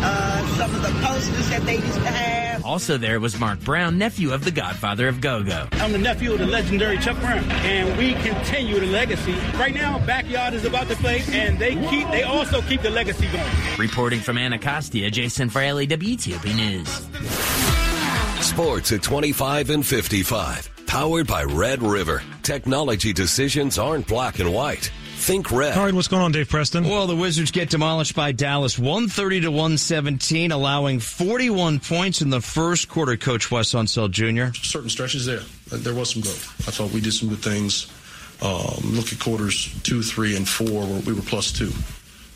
uh, 0.02 0.56
some 0.56 0.74
of 0.74 0.82
the 0.82 1.06
posters 1.06 1.48
that 1.50 1.62
they 1.66 1.76
used 1.76 1.94
to 1.94 2.10
have. 2.10 2.49
Also 2.70 2.96
there 2.96 3.18
was 3.18 3.36
Mark 3.36 3.58
Brown, 3.58 3.98
nephew 3.98 4.32
of 4.32 4.44
the 4.44 4.52
godfather 4.52 5.08
of 5.08 5.20
Go-Go. 5.20 5.66
I'm 5.72 5.90
the 5.90 5.98
nephew 5.98 6.34
of 6.34 6.38
the 6.38 6.46
legendary 6.46 6.98
Chuck 6.98 7.18
Brown, 7.18 7.42
and 7.50 7.98
we 7.98 8.14
continue 8.22 8.78
the 8.78 8.86
legacy. 8.86 9.34
Right 9.58 9.74
now, 9.74 9.98
Backyard 10.06 10.54
is 10.54 10.64
about 10.64 10.86
to 10.86 10.94
play, 10.94 11.20
and 11.32 11.58
they 11.58 11.74
keep 11.90 12.08
they 12.12 12.22
also 12.22 12.62
keep 12.62 12.82
the 12.82 12.90
legacy 12.90 13.26
going. 13.26 13.76
Reporting 13.76 14.20
from 14.20 14.38
Anacostia, 14.38 15.10
Jason 15.10 15.50
Fraley, 15.50 15.88
WTOP 15.88 16.54
News. 16.54 16.88
Sports 18.46 18.92
at 18.92 19.02
25 19.02 19.70
and 19.70 19.84
55. 19.84 20.70
Powered 20.86 21.26
by 21.26 21.42
Red 21.42 21.82
River. 21.82 22.22
Technology 22.44 23.12
decisions 23.12 23.78
aren't 23.78 24.06
black 24.06 24.38
and 24.38 24.54
white. 24.54 24.92
Think 25.20 25.50
red. 25.50 25.76
All 25.76 25.84
right, 25.84 25.92
what's 25.92 26.08
going 26.08 26.22
on, 26.22 26.32
Dave 26.32 26.48
Preston? 26.48 26.84
Well, 26.84 27.06
the 27.06 27.14
Wizards 27.14 27.50
get 27.50 27.68
demolished 27.68 28.16
by 28.16 28.32
Dallas 28.32 28.78
130 28.78 29.42
to 29.42 29.50
117, 29.50 30.50
allowing 30.50 30.98
41 30.98 31.78
points 31.80 32.22
in 32.22 32.30
the 32.30 32.40
first 32.40 32.88
quarter. 32.88 33.18
Coach 33.18 33.50
Wes 33.50 33.72
Unseld 33.72 34.12
Jr. 34.12 34.56
Certain 34.58 34.88
stretches 34.88 35.26
there. 35.26 35.42
There 35.70 35.94
was 35.94 36.14
some 36.14 36.22
growth. 36.22 36.66
I 36.66 36.70
thought 36.70 36.90
we 36.92 37.02
did 37.02 37.12
some 37.12 37.28
good 37.28 37.42
things. 37.42 37.92
Um, 38.40 38.94
look 38.94 39.12
at 39.12 39.20
quarters 39.20 39.70
two, 39.82 40.02
three, 40.02 40.36
and 40.36 40.48
four 40.48 40.86
where 40.86 41.00
we 41.02 41.12
were 41.12 41.20
plus 41.20 41.52
two. 41.52 41.70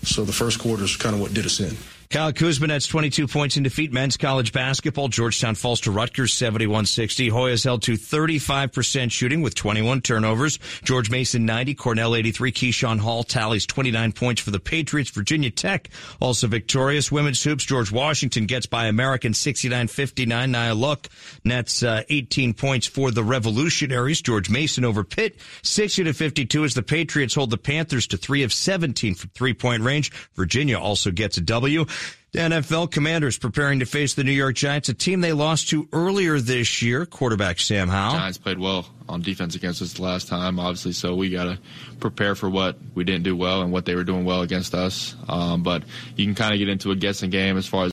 So 0.03 0.25
the 0.25 0.33
first 0.33 0.59
quarter 0.59 0.85
is 0.85 0.97
kind 0.97 1.15
of 1.15 1.23
what 1.23 1.33
did 1.33 1.47
us 1.47 1.61
in. 1.61 1.75
Kyle 2.15 2.33
Kuzma 2.33 2.69
nets 2.69 2.87
22 2.87 3.27
points 3.27 3.57
in 3.57 3.65
defeat. 3.65 3.93
Men's 3.93 4.17
college 4.17 4.53
basketball. 4.53 5.09
Georgetown 5.09 5.57
falls 5.57 5.81
to 5.81 5.91
Rutgers 5.91 6.33
71-60. 6.33 7.29
Hoyas 7.29 7.65
held 7.65 7.83
to 7.83 7.95
35% 7.95 9.11
shooting 9.11 9.43
with 9.43 9.57
21 9.57 10.01
turnovers. 10.01 10.61
George 10.85 11.11
Mason 11.11 11.45
90, 11.45 11.75
Cornell 11.75 12.15
83. 12.15 12.53
Keyshawn 12.53 13.01
Hall 13.01 13.25
tallies 13.25 13.67
29 13.67 14.13
points 14.13 14.41
for 14.41 14.53
the 14.53 14.61
Patriots. 14.61 15.11
Virginia 15.11 15.51
Tech 15.51 15.91
also 16.21 16.47
victorious. 16.47 17.11
Women's 17.11 17.43
hoops. 17.43 17.65
George 17.65 17.91
Washington 17.91 18.47
gets 18.47 18.67
by 18.67 18.87
American 18.87 19.33
69-59. 19.33 20.51
Nia 20.51 20.73
Luck 20.73 21.09
nets 21.43 21.83
uh, 21.83 22.05
18 22.09 22.55
points 22.55 22.87
for 22.87 23.11
the 23.11 23.25
Revolutionaries. 23.25 24.23
George 24.23 24.49
Mason 24.49 24.85
over 24.85 25.03
Pitt 25.03 25.41
60 25.65 26.05
to 26.05 26.13
52 26.13 26.63
as 26.63 26.75
the 26.75 26.83
Patriots 26.85 27.35
hold 27.35 27.51
the 27.51 27.59
Panthers 27.59 28.07
to 28.07 28.17
3 28.17 28.45
of 28.45 28.53
17 28.53 29.17
from 29.17 29.31
three-point 29.31 29.83
range. 29.83 30.13
Virginia 30.37 30.79
also 30.79 31.11
gets 31.11 31.39
a 31.39 31.41
W. 31.41 31.87
The 32.33 32.41
NFL 32.41 32.91
Commanders 32.91 33.39
preparing 33.39 33.79
to 33.79 33.87
face 33.87 34.15
the 34.15 34.25
New 34.25 34.33
York 34.33 34.57
Giants, 34.57 34.89
a 34.89 34.95
team 34.95 35.21
they 35.21 35.33
lost 35.33 35.69
to 35.69 35.89
earlier 35.93 36.41
this 36.41 36.83
year. 36.83 37.07
Quarterback 37.07 37.61
Sam 37.61 37.89
Howell. 37.89 38.15
Giants 38.17 38.39
played 38.39 38.59
well 38.59 38.87
on 39.09 39.23
defense 39.23 39.55
against 39.55 39.81
us 39.83 40.01
last 40.01 40.27
time, 40.27 40.59
obviously, 40.59 40.93
so 40.93 41.15
we 41.15 41.31
got 41.31 41.45
to 41.45 41.59
prepare 42.01 42.35
for 42.35 42.51
what 42.51 42.77
we 42.95 43.05
didn't 43.05 43.23
do 43.23 43.37
well 43.37 43.63
and 43.63 43.71
what 43.71 43.85
they 43.85 43.95
were 43.95 44.03
doing 44.03 44.25
well 44.25 44.43
against 44.43 44.75
us. 44.75 45.15
Um, 45.29 45.63
but 45.63 45.85
you 46.17 46.25
can 46.25 46.35
kind 46.35 46.53
of 46.53 46.59
get 46.59 46.69
into 46.69 46.91
a 46.91 46.97
guessing 46.97 47.31
game 47.31 47.57
as 47.57 47.67
far 47.67 47.83
as 47.83 47.83